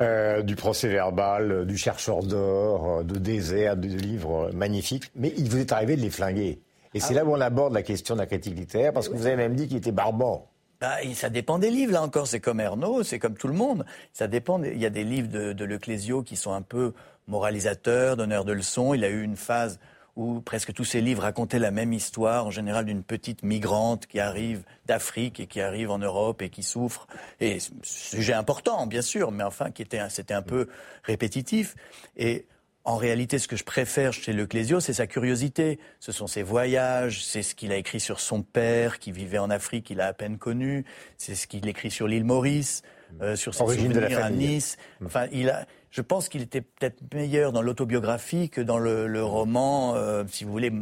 euh, 0.02 0.42
du 0.42 0.56
procès 0.56 0.88
verbal, 0.88 1.64
du 1.64 1.78
chercheur 1.78 2.22
d'or, 2.22 3.02
de 3.02 3.18
désert, 3.18 3.78
de 3.78 3.88
livres 3.88 4.50
magnifiques. 4.52 5.10
Mais 5.16 5.32
il 5.38 5.48
vous 5.48 5.58
est 5.58 5.72
arrivé 5.72 5.96
de 5.96 6.02
les 6.02 6.10
flinguer. 6.10 6.60
Et 6.92 7.00
c'est 7.00 7.14
ah 7.14 7.22
là 7.22 7.24
où 7.24 7.32
on 7.32 7.40
aborde 7.40 7.72
la 7.72 7.82
question 7.82 8.14
de 8.14 8.20
la 8.20 8.26
critique 8.26 8.54
littéraire, 8.54 8.92
parce 8.92 9.08
que 9.08 9.14
vous 9.14 9.24
avez 9.24 9.36
même 9.36 9.54
dit 9.54 9.68
qu'il 9.68 9.78
était 9.78 9.92
barbant. 9.92 10.51
Bah, 10.82 10.96
ça 11.14 11.30
dépend 11.30 11.60
des 11.60 11.70
livres, 11.70 11.92
là 11.92 12.02
encore. 12.02 12.26
C'est 12.26 12.40
comme 12.40 12.58
Ernaud, 12.58 13.04
c'est 13.04 13.20
comme 13.20 13.36
tout 13.36 13.46
le 13.46 13.54
monde. 13.54 13.86
Ça 14.12 14.26
dépend. 14.26 14.60
Il 14.64 14.78
y 14.78 14.84
a 14.84 14.90
des 14.90 15.04
livres 15.04 15.28
de, 15.28 15.52
de 15.52 15.64
Leclésio 15.64 16.24
qui 16.24 16.34
sont 16.34 16.52
un 16.52 16.60
peu 16.60 16.92
moralisateurs, 17.28 18.16
donneurs 18.16 18.44
de 18.44 18.50
leçons. 18.50 18.92
Il 18.92 19.04
a 19.04 19.08
eu 19.08 19.22
une 19.22 19.36
phase 19.36 19.78
où 20.16 20.40
presque 20.40 20.72
tous 20.74 20.82
ces 20.82 21.00
livres 21.00 21.22
racontaient 21.22 21.60
la 21.60 21.70
même 21.70 21.92
histoire, 21.92 22.46
en 22.46 22.50
général 22.50 22.84
d'une 22.84 23.04
petite 23.04 23.44
migrante 23.44 24.08
qui 24.08 24.18
arrive 24.18 24.64
d'Afrique 24.86 25.38
et 25.38 25.46
qui 25.46 25.60
arrive 25.60 25.88
en 25.88 25.98
Europe 25.98 26.42
et 26.42 26.50
qui 26.50 26.64
souffre. 26.64 27.06
Et 27.38 27.58
sujet 27.84 28.34
important, 28.34 28.88
bien 28.88 29.02
sûr, 29.02 29.30
mais 29.30 29.44
enfin, 29.44 29.70
qui 29.70 29.82
était, 29.82 30.00
c'était 30.10 30.34
un 30.34 30.42
peu 30.42 30.66
répétitif. 31.04 31.76
Et 32.16 32.44
en 32.84 32.96
réalité, 32.96 33.38
ce 33.38 33.46
que 33.46 33.56
je 33.56 33.64
préfère 33.64 34.12
chez 34.12 34.32
Leclésio, 34.32 34.80
c'est 34.80 34.94
sa 34.94 35.06
curiosité. 35.06 35.78
Ce 36.00 36.10
sont 36.10 36.26
ses 36.26 36.42
voyages, 36.42 37.24
c'est 37.24 37.42
ce 37.42 37.54
qu'il 37.54 37.70
a 37.70 37.76
écrit 37.76 38.00
sur 38.00 38.18
son 38.18 38.42
père 38.42 38.98
qui 38.98 39.12
vivait 39.12 39.38
en 39.38 39.50
Afrique, 39.50 39.86
qu'il 39.86 40.00
a 40.00 40.06
à 40.06 40.12
peine 40.12 40.36
connu, 40.36 40.84
c'est 41.16 41.36
ce 41.36 41.46
qu'il 41.46 41.68
écrit 41.68 41.90
sur 41.90 42.08
l'île 42.08 42.24
Maurice, 42.24 42.82
euh, 43.20 43.36
sur 43.36 43.54
ses 43.54 43.62
Origine 43.62 43.92
souvenirs 43.92 44.24
à 44.24 44.30
Nice. 44.30 44.78
Enfin, 45.04 45.26
il 45.30 45.50
a, 45.50 45.66
je 45.90 46.00
pense 46.00 46.28
qu'il 46.28 46.42
était 46.42 46.62
peut-être 46.62 46.98
meilleur 47.14 47.52
dans 47.52 47.62
l'autobiographie 47.62 48.50
que 48.50 48.60
dans 48.60 48.78
le, 48.78 49.22
roman, 49.22 49.94
euh, 49.94 50.24
si 50.26 50.44
vous 50.44 50.50
voulez, 50.50 50.72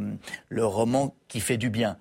le 0.49 0.65
roman 0.65 1.15
qui 1.27 1.39
fait 1.39 1.57
du 1.57 1.69
bien. 1.69 1.97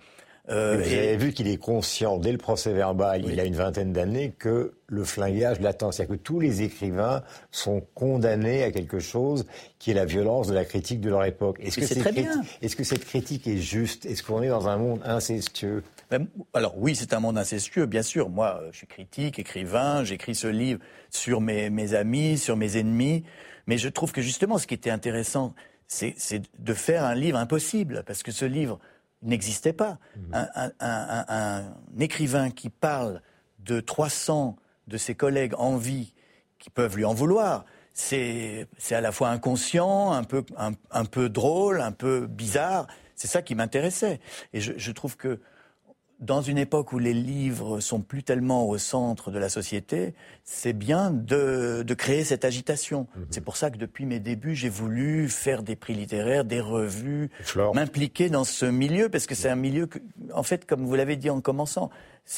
Euh, 0.50 0.76
vous 0.76 0.92
avez 0.92 1.16
vu 1.16 1.32
qu'il 1.32 1.46
est 1.48 1.56
conscient, 1.56 2.18
dès 2.18 2.32
le 2.32 2.38
procès 2.38 2.72
verbal, 2.72 3.24
il 3.24 3.38
a 3.38 3.44
une 3.44 3.54
vingtaine 3.54 3.92
d'années, 3.92 4.34
que 4.38 4.74
le 4.88 5.04
flinguage 5.04 5.60
l'attend. 5.60 5.92
C'est-à-dire 5.92 6.16
que 6.16 6.22
tous 6.22 6.40
les 6.40 6.62
écrivains 6.62 7.22
sont 7.52 7.82
condamnés 7.94 8.64
à 8.64 8.72
quelque 8.72 8.98
chose 8.98 9.46
qui 9.78 9.92
est 9.92 9.94
la 9.94 10.04
violence 10.04 10.48
de 10.48 10.54
la 10.54 10.64
critique 10.64 11.00
de 11.00 11.08
leur 11.08 11.24
époque. 11.24 11.58
Est-ce 11.60 11.76
que, 11.76 11.84
est 11.84 12.26
est 12.62 12.74
que 12.74 12.84
cette 12.84 13.04
critique 13.04 13.46
est 13.46 13.58
juste? 13.58 14.06
Est-ce 14.06 14.22
qu'on 14.22 14.42
est 14.42 14.48
dans 14.48 14.68
un 14.68 14.76
monde 14.76 15.00
incestueux? 15.04 15.84
Ben, 16.10 16.26
alors 16.52 16.74
oui, 16.76 16.96
c'est 16.96 17.14
un 17.14 17.20
monde 17.20 17.38
incestueux, 17.38 17.86
bien 17.86 18.02
sûr. 18.02 18.28
Moi, 18.28 18.60
je 18.72 18.78
suis 18.78 18.86
critique, 18.88 19.38
écrivain, 19.38 20.02
j'écris 20.02 20.34
ce 20.34 20.48
livre 20.48 20.80
sur 21.10 21.40
mes, 21.40 21.70
mes, 21.70 21.94
amis, 21.94 22.38
sur 22.38 22.56
mes 22.56 22.76
ennemis. 22.76 23.22
Mais 23.68 23.78
je 23.78 23.88
trouve 23.88 24.10
que 24.10 24.20
justement, 24.20 24.58
ce 24.58 24.66
qui 24.66 24.74
était 24.74 24.90
intéressant, 24.90 25.54
c'est 25.86 26.14
de 26.58 26.74
faire 26.74 27.04
un 27.04 27.14
livre 27.14 27.38
impossible, 27.38 28.02
parce 28.06 28.24
que 28.24 28.32
ce 28.32 28.44
livre 28.44 28.80
n'existait 29.22 29.72
pas. 29.72 29.98
Mmh. 30.16 30.34
Un, 30.34 30.48
un, 30.54 30.72
un, 30.80 31.24
un, 31.28 31.74
écrivain 31.98 32.50
qui 32.50 32.70
parle 32.70 33.22
de 33.58 33.80
300 33.80 34.56
de 34.88 34.96
ses 34.96 35.14
collègues 35.14 35.54
en 35.56 35.76
vie 35.76 36.14
qui 36.58 36.70
peuvent 36.70 36.96
lui 36.96 37.04
en 37.04 37.14
vouloir, 37.14 37.64
c'est 37.92 38.66
à 38.90 39.00
la 39.00 39.12
fois 39.12 39.30
inconscient, 39.30 40.12
un 40.12 40.24
peu, 40.24 40.44
un, 40.56 41.04
peu 41.04 41.28
drôle, 41.28 41.80
un 41.80 41.92
peu 41.92 42.26
bizarre. 42.26 42.86
C'est 43.16 43.28
ça 43.28 43.42
qui 43.42 43.54
m'intéressait. 43.54 44.20
Et 44.52 44.60
je, 44.60 44.72
je 44.76 44.92
trouve 44.92 45.16
que 45.16 45.40
dans 46.20 46.42
une 46.42 46.58
époque 46.58 46.92
où 46.92 46.98
les 46.98 47.14
livres 47.14 47.80
sont 47.80 48.00
plus 48.00 48.22
tellement 48.22 48.68
au 48.68 48.76
centre 48.76 49.30
de 49.30 49.38
la 49.38 49.48
société, 49.48 50.14
c'est 50.44 50.74
bien 50.74 51.10
de, 51.10 51.82
de, 51.82 51.94
créer 51.94 52.24
cette 52.24 52.44
agitation. 52.44 53.06
Mhm. 53.16 53.26
C'est 53.30 53.40
pour 53.40 53.56
ça 53.56 53.70
que 53.70 53.78
depuis 53.78 54.04
mes 54.04 54.20
débuts, 54.20 54.54
j'ai 54.54 54.68
voulu 54.68 55.28
faire 55.28 55.62
des 55.62 55.76
prix 55.76 55.94
littéraires, 55.94 56.44
des 56.44 56.60
revues, 56.60 57.30
m'impliquer 57.74 58.28
dans 58.28 58.44
ce 58.44 58.66
milieu, 58.66 59.08
parce 59.08 59.26
que 59.26 59.34
c'est 59.34 59.48
un 59.48 59.56
milieu 59.56 59.86
que, 59.86 59.98
en 60.34 60.42
fait, 60.42 60.66
comme 60.66 60.84
vous 60.84 60.94
l'avez 60.94 61.16
dit 61.16 61.30
en 61.30 61.40
commençant, 61.40 61.90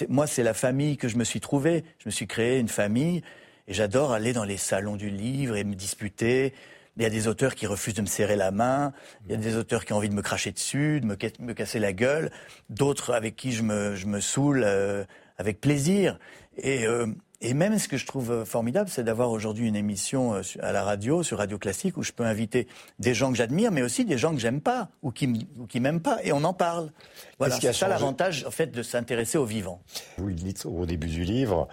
moi, 0.08 0.26
c'est 0.28 0.44
la 0.44 0.54
famille 0.54 0.96
que 0.96 1.08
je 1.08 1.16
me 1.16 1.24
suis 1.24 1.40
trouvée. 1.40 1.84
Je 1.98 2.08
me 2.08 2.10
suis 2.12 2.26
créé 2.26 2.58
une 2.60 2.68
famille, 2.68 3.22
et 3.66 3.74
j'adore 3.74 4.12
aller 4.12 4.32
dans 4.32 4.44
les 4.44 4.56
salons 4.56 4.96
du 4.96 5.10
livre 5.10 5.56
et 5.56 5.64
me 5.64 5.74
disputer 5.74 6.54
il 6.96 7.02
y 7.02 7.06
a 7.06 7.10
des 7.10 7.26
auteurs 7.28 7.54
qui 7.54 7.66
refusent 7.66 7.94
de 7.94 8.02
me 8.02 8.06
serrer 8.06 8.36
la 8.36 8.50
main, 8.50 8.92
il 9.26 9.32
y 9.32 9.34
a 9.34 9.38
des 9.38 9.56
auteurs 9.56 9.84
qui 9.84 9.92
ont 9.92 9.96
envie 9.96 10.08
de 10.08 10.14
me 10.14 10.22
cracher 10.22 10.52
dessus, 10.52 11.00
de 11.00 11.06
me, 11.06 11.52
casser 11.52 11.78
la 11.78 11.92
gueule, 11.92 12.30
d'autres 12.68 13.12
avec 13.12 13.36
qui 13.36 13.52
je 13.52 13.62
me, 13.62 13.94
je 13.94 14.06
me 14.06 14.20
saoule 14.20 14.62
euh, 14.64 15.04
avec 15.38 15.60
plaisir. 15.60 16.18
Et, 16.58 16.86
euh, 16.86 17.06
et 17.40 17.54
même 17.54 17.78
ce 17.78 17.88
que 17.88 17.96
je 17.96 18.06
trouve 18.06 18.44
formidable, 18.44 18.90
c'est 18.90 19.04
d'avoir 19.04 19.30
aujourd'hui 19.30 19.66
une 19.66 19.74
émission 19.74 20.34
euh, 20.34 20.42
à 20.60 20.72
la 20.72 20.84
radio, 20.84 21.22
sur 21.22 21.38
Radio 21.38 21.58
Classique, 21.58 21.96
où 21.96 22.02
je 22.02 22.12
peux 22.12 22.24
inviter 22.24 22.68
des 22.98 23.14
gens 23.14 23.30
que 23.30 23.38
j'admire, 23.38 23.72
mais 23.72 23.82
aussi 23.82 24.04
des 24.04 24.18
gens 24.18 24.34
que 24.34 24.40
j'aime 24.40 24.60
pas 24.60 24.90
ou 25.02 25.10
qui, 25.10 25.48
ou 25.58 25.66
qui 25.66 25.80
m'aiment 25.80 26.02
pas, 26.02 26.18
et 26.22 26.32
on 26.32 26.44
en 26.44 26.52
parle. 26.52 26.90
Voilà, 27.38 27.58
c'est 27.58 27.72
ça 27.72 27.88
l'avantage 27.88 28.44
en 28.46 28.50
fait 28.50 28.68
de 28.68 28.82
s'intéresser 28.82 29.38
aux 29.38 29.44
vivants. 29.44 29.82
Vous 30.18 30.28
le 30.28 30.34
dites 30.34 30.66
au 30.66 30.86
début 30.86 31.08
du 31.08 31.24
livre. 31.24 31.68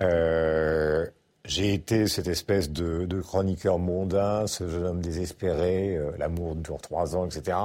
Euh 0.00 1.06
j'ai 1.46 1.74
été 1.74 2.06
cette 2.08 2.28
espèce 2.28 2.70
de, 2.70 3.04
de, 3.04 3.20
chroniqueur 3.20 3.78
mondain, 3.78 4.46
ce 4.46 4.68
jeune 4.68 4.84
homme 4.84 5.00
désespéré, 5.00 5.96
euh, 5.96 6.10
l'amour 6.18 6.56
dure 6.56 6.78
trois 6.80 7.16
ans, 7.16 7.26
etc. 7.26 7.56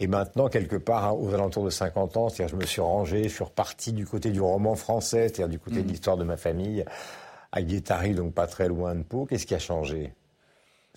Et 0.00 0.06
maintenant, 0.06 0.48
quelque 0.48 0.76
part, 0.76 1.04
hein, 1.04 1.12
aux 1.12 1.32
alentours 1.34 1.64
de 1.64 1.70
50 1.70 2.16
ans, 2.16 2.28
c'est-à-dire 2.28 2.56
je 2.56 2.60
me 2.60 2.66
suis 2.66 2.80
rangé, 2.80 3.24
je 3.24 3.34
suis 3.34 3.44
reparti 3.44 3.92
du 3.92 4.06
côté 4.06 4.30
du 4.30 4.40
roman 4.40 4.74
français, 4.74 5.28
c'est-à-dire 5.28 5.48
du 5.48 5.58
côté 5.58 5.82
de 5.82 5.88
mm. 5.88 5.90
l'histoire 5.90 6.16
de 6.16 6.24
ma 6.24 6.36
famille, 6.36 6.84
à 7.52 7.62
Guétari, 7.62 8.14
donc 8.14 8.34
pas 8.34 8.46
très 8.46 8.68
loin 8.68 8.94
de 8.94 9.02
Pau. 9.02 9.26
Qu'est-ce 9.26 9.46
qui 9.46 9.54
a 9.54 9.58
changé? 9.58 10.12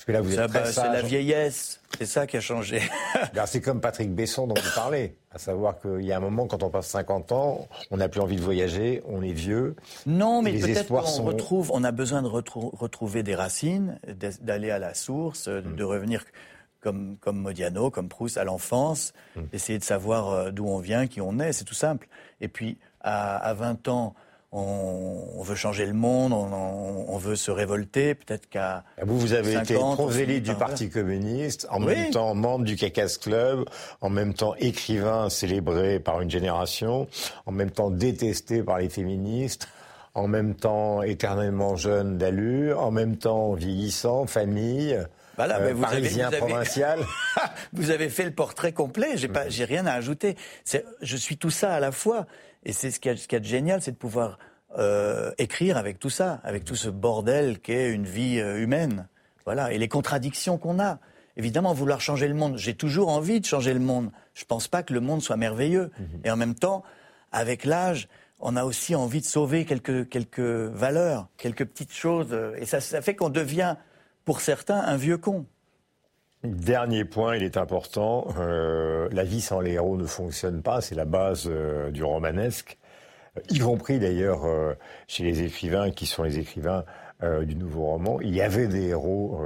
Parce 0.01 0.07
que 0.07 0.11
là, 0.13 0.21
vous 0.21 0.39
êtes 0.39 0.51
bah, 0.51 0.65
C'est 0.65 0.81
la 0.81 1.03
vieillesse, 1.03 1.79
c'est 1.95 2.07
ça 2.07 2.25
qui 2.25 2.35
a 2.35 2.41
changé. 2.41 2.81
c'est 3.45 3.61
comme 3.61 3.79
Patrick 3.79 4.11
Besson 4.11 4.47
dont 4.47 4.55
vous 4.55 4.71
parlez, 4.73 5.15
à 5.31 5.37
savoir 5.37 5.79
qu'il 5.79 6.01
y 6.01 6.11
a 6.11 6.17
un 6.17 6.19
moment, 6.19 6.47
quand 6.47 6.63
on 6.63 6.71
passe 6.71 6.87
50 6.87 7.31
ans, 7.31 7.67
on 7.91 7.97
n'a 7.97 8.09
plus 8.09 8.19
envie 8.19 8.35
de 8.35 8.41
voyager, 8.41 9.03
on 9.05 9.21
est 9.21 9.31
vieux. 9.31 9.75
Non, 10.07 10.41
mais 10.41 10.57
peut-être 10.57 10.87
qu'on 10.87 11.23
retrouve, 11.23 11.69
on 11.71 11.83
a 11.83 11.91
besoin 11.91 12.23
de 12.23 12.27
retrouver 12.27 13.21
des 13.21 13.35
racines, 13.35 13.99
d'aller 14.41 14.71
à 14.71 14.79
la 14.79 14.95
source, 14.95 15.47
de 15.47 15.61
mm. 15.61 15.83
revenir 15.83 16.25
comme, 16.79 17.17
comme 17.21 17.37
Modiano, 17.37 17.91
comme 17.91 18.09
Proust, 18.09 18.37
à 18.37 18.43
l'enfance, 18.43 19.13
mm. 19.35 19.41
essayer 19.53 19.77
de 19.77 19.83
savoir 19.83 20.31
euh, 20.31 20.49
d'où 20.49 20.65
on 20.65 20.79
vient, 20.79 21.05
qui 21.05 21.21
on 21.21 21.37
est, 21.37 21.53
c'est 21.53 21.63
tout 21.63 21.75
simple. 21.75 22.07
Et 22.39 22.47
puis, 22.47 22.79
à, 23.01 23.37
à 23.37 23.53
20 23.53 23.87
ans, 23.87 24.15
on, 24.51 25.41
veut 25.43 25.55
changer 25.55 25.85
le 25.85 25.93
monde, 25.93 26.33
on, 26.33 27.17
veut 27.17 27.35
se 27.35 27.51
révolter, 27.51 28.15
peut-être 28.15 28.49
qu'à 28.49 28.83
ah, 28.97 29.05
vous 29.05 29.17
vous 29.17 29.33
avez 29.33 29.53
été 29.53 29.75
prosélyte 29.75 30.43
du 30.43 30.55
Parti 30.55 30.89
communiste, 30.89 31.67
en 31.69 31.79
même 31.79 32.11
temps 32.11 32.33
membre 32.35 32.65
du 32.65 32.75
Cacas 32.75 33.17
Club, 33.21 33.65
en 34.01 34.09
même 34.09 34.33
temps 34.33 34.55
écrivain 34.55 35.29
célébré 35.29 35.99
par 35.99 36.21
une 36.21 36.29
génération, 36.29 37.07
en 37.45 37.51
même 37.51 37.71
temps 37.71 37.91
détesté 37.91 38.63
par 38.63 38.79
les 38.79 38.89
féministes, 38.89 39.67
en 40.13 40.27
même 40.27 40.55
temps 40.55 41.01
éternellement 41.01 41.75
jeune 41.75 42.17
d'allure, 42.17 42.81
en 42.81 42.91
même 42.91 43.17
temps 43.17 43.53
vieillissant, 43.53 44.25
famille. 44.25 44.99
Voilà, 45.37 45.59
euh, 45.59 45.73
vous 45.73 45.81
parisien 45.81 46.27
avez, 46.27 46.39
vous 46.39 46.45
provincial. 46.45 46.99
vous 47.73 47.89
avez 47.89 48.09
fait 48.09 48.25
le 48.25 48.31
portrait 48.31 48.73
complet. 48.73 49.11
J'ai 49.15 49.29
pas, 49.29 49.47
j'ai 49.47 49.63
rien 49.63 49.85
à 49.85 49.93
ajouter. 49.93 50.35
Je 51.01 51.15
suis 51.15 51.37
tout 51.37 51.49
ça 51.49 51.73
à 51.73 51.79
la 51.79 51.91
fois. 51.91 52.25
Et 52.63 52.73
c'est 52.73 52.91
ce 52.91 52.99
qui 52.99 53.09
est, 53.09 53.39
de 53.39 53.45
génial, 53.45 53.81
c'est 53.81 53.91
de 53.91 53.97
pouvoir 53.97 54.37
euh, 54.77 55.31
écrire 55.37 55.77
avec 55.77 55.99
tout 55.99 56.09
ça, 56.09 56.39
avec 56.43 56.63
tout 56.63 56.75
ce 56.75 56.89
bordel 56.89 57.59
qu'est 57.59 57.89
une 57.89 58.05
vie 58.05 58.39
euh, 58.39 58.61
humaine. 58.61 59.07
Voilà, 59.45 59.71
et 59.71 59.77
les 59.77 59.87
contradictions 59.87 60.57
qu'on 60.57 60.79
a. 60.79 60.99
Évidemment, 61.37 61.73
vouloir 61.73 62.01
changer 62.01 62.27
le 62.27 62.35
monde, 62.35 62.57
j'ai 62.57 62.75
toujours 62.75 63.09
envie 63.09 63.39
de 63.39 63.45
changer 63.45 63.73
le 63.73 63.79
monde. 63.79 64.11
Je 64.33 64.45
pense 64.45 64.67
pas 64.67 64.83
que 64.83 64.93
le 64.93 64.99
monde 64.99 65.21
soit 65.21 65.37
merveilleux. 65.37 65.91
Mhm. 65.97 66.21
Et 66.25 66.31
en 66.31 66.35
même 66.35 66.55
temps, 66.55 66.83
avec 67.31 67.65
l'âge, 67.65 68.07
on 68.39 68.55
a 68.55 68.63
aussi 68.63 68.95
envie 68.95 69.21
de 69.21 69.25
sauver 69.25 69.65
quelques, 69.65 70.09
quelques 70.09 70.39
valeurs, 70.39 71.29
quelques 71.37 71.65
petites 71.65 71.93
choses. 71.93 72.35
Et 72.57 72.65
ça, 72.65 72.81
ça 72.81 73.01
fait 73.01 73.15
qu'on 73.15 73.29
devient, 73.29 73.75
pour 74.25 74.41
certains, 74.41 74.79
un 74.79 74.97
vieux 74.97 75.17
con. 75.17 75.45
Dernier 76.43 77.05
point, 77.05 77.35
il 77.35 77.43
est 77.43 77.55
important. 77.55 78.27
Euh, 78.39 79.07
la 79.11 79.23
vie 79.23 79.41
sans 79.41 79.59
les 79.59 79.73
héros 79.73 79.95
ne 79.95 80.07
fonctionne 80.07 80.63
pas. 80.63 80.81
C'est 80.81 80.95
la 80.95 81.05
base 81.05 81.47
euh, 81.47 81.91
du 81.91 82.03
romanesque, 82.03 82.79
y 83.49 83.59
compris 83.59 83.99
d'ailleurs 83.99 84.45
euh, 84.45 84.73
chez 85.07 85.23
les 85.23 85.43
écrivains 85.43 85.91
qui 85.91 86.07
sont 86.07 86.23
les 86.23 86.39
écrivains 86.39 86.83
du 87.43 87.55
nouveau 87.55 87.85
roman. 87.85 88.19
Il 88.21 88.33
y 88.33 88.41
avait 88.41 88.67
des 88.67 88.87
héros 88.87 89.39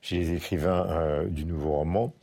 chez 0.00 0.18
les 0.18 0.34
écrivains 0.34 1.24
du 1.26 1.44
nouveau 1.44 1.72
roman. 1.72 2.14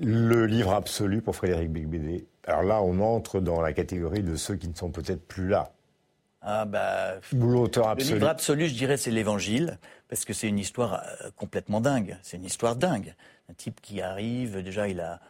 Le 0.00 0.46
livre 0.46 0.72
absolu 0.72 1.20
pour 1.20 1.34
Frédéric 1.34 1.72
Beigbeder. 1.72 2.24
Alors 2.46 2.62
là, 2.62 2.80
on 2.80 3.00
entre 3.00 3.40
dans 3.40 3.60
la 3.60 3.72
catégorie 3.72 4.22
de 4.22 4.36
ceux 4.36 4.54
qui 4.54 4.68
ne 4.68 4.74
sont 4.74 4.92
peut-être 4.92 5.26
plus 5.26 5.48
là. 5.48 5.73
Ah 6.46 6.66
bah, 6.66 7.14
l'auteur 7.32 7.88
absolu. 7.88 8.10
Le 8.10 8.14
livre 8.16 8.28
absolu, 8.28 8.68
je 8.68 8.74
dirais, 8.74 8.98
c'est 8.98 9.10
l'Évangile, 9.10 9.78
parce 10.08 10.26
que 10.26 10.34
c'est 10.34 10.46
une 10.46 10.58
histoire 10.58 11.02
euh, 11.22 11.30
complètement 11.36 11.80
dingue. 11.80 12.18
C'est 12.22 12.36
une 12.36 12.44
histoire 12.44 12.76
dingue. 12.76 13.14
Un 13.50 13.54
type 13.54 13.80
qui 13.80 14.02
arrive, 14.02 14.62
déjà, 14.62 14.86
il 14.88 15.00
a, 15.00 15.20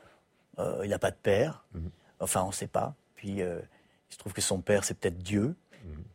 euh, 0.58 0.82
il 0.84 0.92
a 0.92 0.98
pas 0.98 1.12
de 1.12 1.16
père. 1.16 1.64
Mhm. 1.74 1.90
Enfin, 2.18 2.42
on 2.42 2.48
ne 2.48 2.52
sait 2.52 2.66
pas. 2.66 2.94
Puis 3.14 3.42
euh, 3.42 3.60
Il 4.10 4.14
se 4.14 4.18
trouve 4.18 4.32
que 4.32 4.40
son 4.40 4.60
père, 4.60 4.84
c'est 4.84 4.94
peut-être 4.94 5.18
Dieu. 5.18 5.54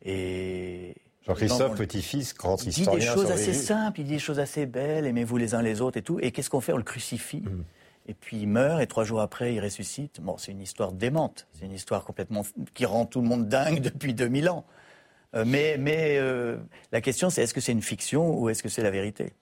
Et 0.02 0.96
Jean-Christophe, 1.26 1.76
petit-fils, 1.76 2.34
grand 2.34 2.56
il 2.62 2.70
dit 2.70 2.80
historien. 2.80 2.98
des 2.98 3.20
choses 3.20 3.30
assez 3.30 3.54
simples, 3.54 4.00
il 4.00 4.04
dit 4.04 4.12
des 4.14 4.18
choses 4.18 4.40
assez 4.40 4.66
belles, 4.66 5.06
aimez-vous 5.06 5.36
les 5.36 5.54
uns 5.54 5.62
les 5.62 5.80
autres 5.80 5.96
et 5.96 6.02
tout. 6.02 6.18
Et 6.20 6.32
qu'est-ce 6.32 6.50
qu'on 6.50 6.60
fait? 6.60 6.72
On 6.72 6.78
le 6.78 6.82
crucifie. 6.82 7.42
Mmh. 7.42 7.64
Et 8.08 8.14
puis 8.14 8.38
il 8.38 8.48
meurt, 8.48 8.80
et 8.80 8.86
trois 8.86 9.04
jours 9.04 9.20
après, 9.20 9.54
il 9.54 9.60
ressuscite. 9.60 10.20
Bon, 10.20 10.36
c'est 10.38 10.52
une 10.52 10.62
histoire 10.62 10.92
démente. 10.92 11.46
C'est 11.52 11.66
une 11.66 11.72
histoire 11.72 12.04
complètement 12.04 12.42
qui 12.74 12.84
rend 12.84 13.06
tout 13.06 13.20
le 13.20 13.28
monde 13.28 13.48
dingue 13.48 13.80
depuis 13.82 14.14
2000 14.14 14.48
ans. 14.48 14.64
Euh, 15.34 15.44
mais 15.46 15.76
mais 15.78 16.16
euh, 16.18 16.56
la 16.92 17.00
question, 17.00 17.30
c'est 17.30 17.42
est-ce 17.42 17.54
que 17.54 17.60
c'est 17.60 17.72
une 17.72 17.82
fiction 17.82 18.38
ou 18.38 18.48
est-ce 18.48 18.62
que 18.62 18.68
c'est 18.68 18.82
la 18.82 18.90
vérité? 18.90 19.32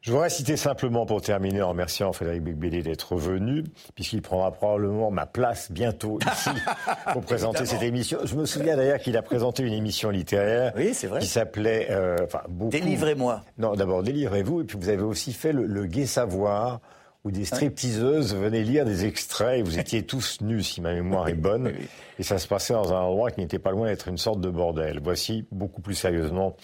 Je 0.00 0.10
voudrais 0.10 0.30
citer 0.30 0.56
simplement 0.56 1.06
pour 1.06 1.22
terminer 1.22 1.62
en 1.62 1.68
remerciant 1.68 2.12
Frédéric 2.12 2.42
Becbédé 2.42 2.82
d'être 2.82 3.14
venu, 3.14 3.62
puisqu'il 3.94 4.20
prendra 4.20 4.50
probablement 4.50 5.12
ma 5.12 5.26
place 5.26 5.70
bientôt 5.70 6.18
ici 6.32 6.50
pour 7.12 7.22
présenter 7.22 7.64
cette 7.66 7.82
émission. 7.84 8.18
Je 8.24 8.34
me 8.34 8.44
souviens 8.44 8.76
d'ailleurs 8.76 8.98
qu'il 8.98 9.16
a 9.16 9.22
présenté 9.22 9.62
une 9.62 9.72
émission 9.72 10.10
littéraire 10.10 10.72
Oui, 10.76 10.92
c'est 10.92 11.06
vrai. 11.06 11.20
qui 11.20 11.28
s'appelait... 11.28 11.86
euh, 11.90 12.16
enfin, 12.24 12.40
beaucoup- 12.48 12.72
Délivrez-moi. 12.72 13.44
Non, 13.58 13.74
d'abord, 13.76 14.02
délivrez-vous. 14.02 14.62
Et 14.62 14.64
puis 14.64 14.76
vous 14.76 14.88
avez 14.88 15.02
aussi 15.04 15.32
fait 15.32 15.52
le, 15.52 15.66
le 15.66 15.86
Gai 15.86 16.06
Savoir, 16.06 16.80
où 17.24 17.30
des 17.30 17.44
stripteaseuses 17.44 18.34
venaient 18.34 18.62
lire 18.62 18.84
des 18.84 19.04
extraits 19.04 19.60
et 19.60 19.62
vous 19.62 19.78
étiez 19.78 20.02
tous 20.06 20.40
nus, 20.40 20.62
si 20.62 20.80
ma 20.80 20.92
mémoire 20.92 21.28
est 21.28 21.34
bonne. 21.34 21.72
Et 22.18 22.22
ça 22.22 22.38
se 22.38 22.48
passait 22.48 22.74
dans 22.74 22.92
un 22.92 23.00
endroit 23.00 23.30
qui 23.30 23.40
n'était 23.40 23.58
pas 23.58 23.70
loin 23.70 23.86
d'être 23.86 24.08
une 24.08 24.18
sorte 24.18 24.40
de 24.40 24.50
bordel. 24.50 25.00
Voici, 25.02 25.44
beaucoup 25.52 25.80
plus 25.80 25.94
sérieusement, 25.94 26.56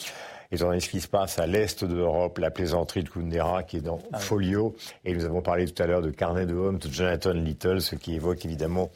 étant 0.51 0.67
donné 0.67 0.81
ce 0.81 0.89
qui 0.89 1.01
se 1.01 1.09
passe 1.09 1.39
à 1.39 1.47
l'est 1.47 1.85
de 1.85 1.95
l'Europe, 1.95 2.39
la 2.39 2.51
plaisanterie 2.51 3.05
de 3.05 3.09
Kundera 3.09 3.63
qui 3.63 3.77
est 3.77 3.83
dans 3.83 3.99
Ah 4.13 4.19
Folio. 4.19 4.75
Et 5.05 5.15
nous 5.15 5.25
avons 5.25 5.43
parlé 5.43 5.67
tout 5.67 5.81
à 5.81 5.87
l'heure 5.87 6.03
de 6.03 6.11
Carnet 6.11 6.47
de 6.47 6.55
Holmes, 6.55 6.79
de 6.79 6.91
Jonathan 6.91 7.33
Little, 7.33 7.81
ce 7.81 7.95
qui 7.95 8.15
évoque 8.15 8.45
évidemment 8.45 8.91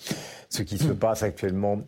ce 0.49 0.63
qui 0.63 0.79
se 0.79 0.93
passe 0.93 1.23
actuellement 1.23 1.83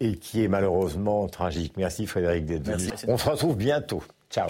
et 0.00 0.16
qui 0.16 0.42
est 0.44 0.48
malheureusement 0.48 1.28
tragique. 1.28 1.74
Merci 1.76 2.06
Frédéric 2.06 2.44
d'être 2.44 2.66
venu. 2.66 2.88
Merci. 2.88 3.06
On 3.08 3.16
se 3.16 3.28
retrouve 3.28 3.56
bientôt. 3.56 4.02
Ciao. 4.30 4.48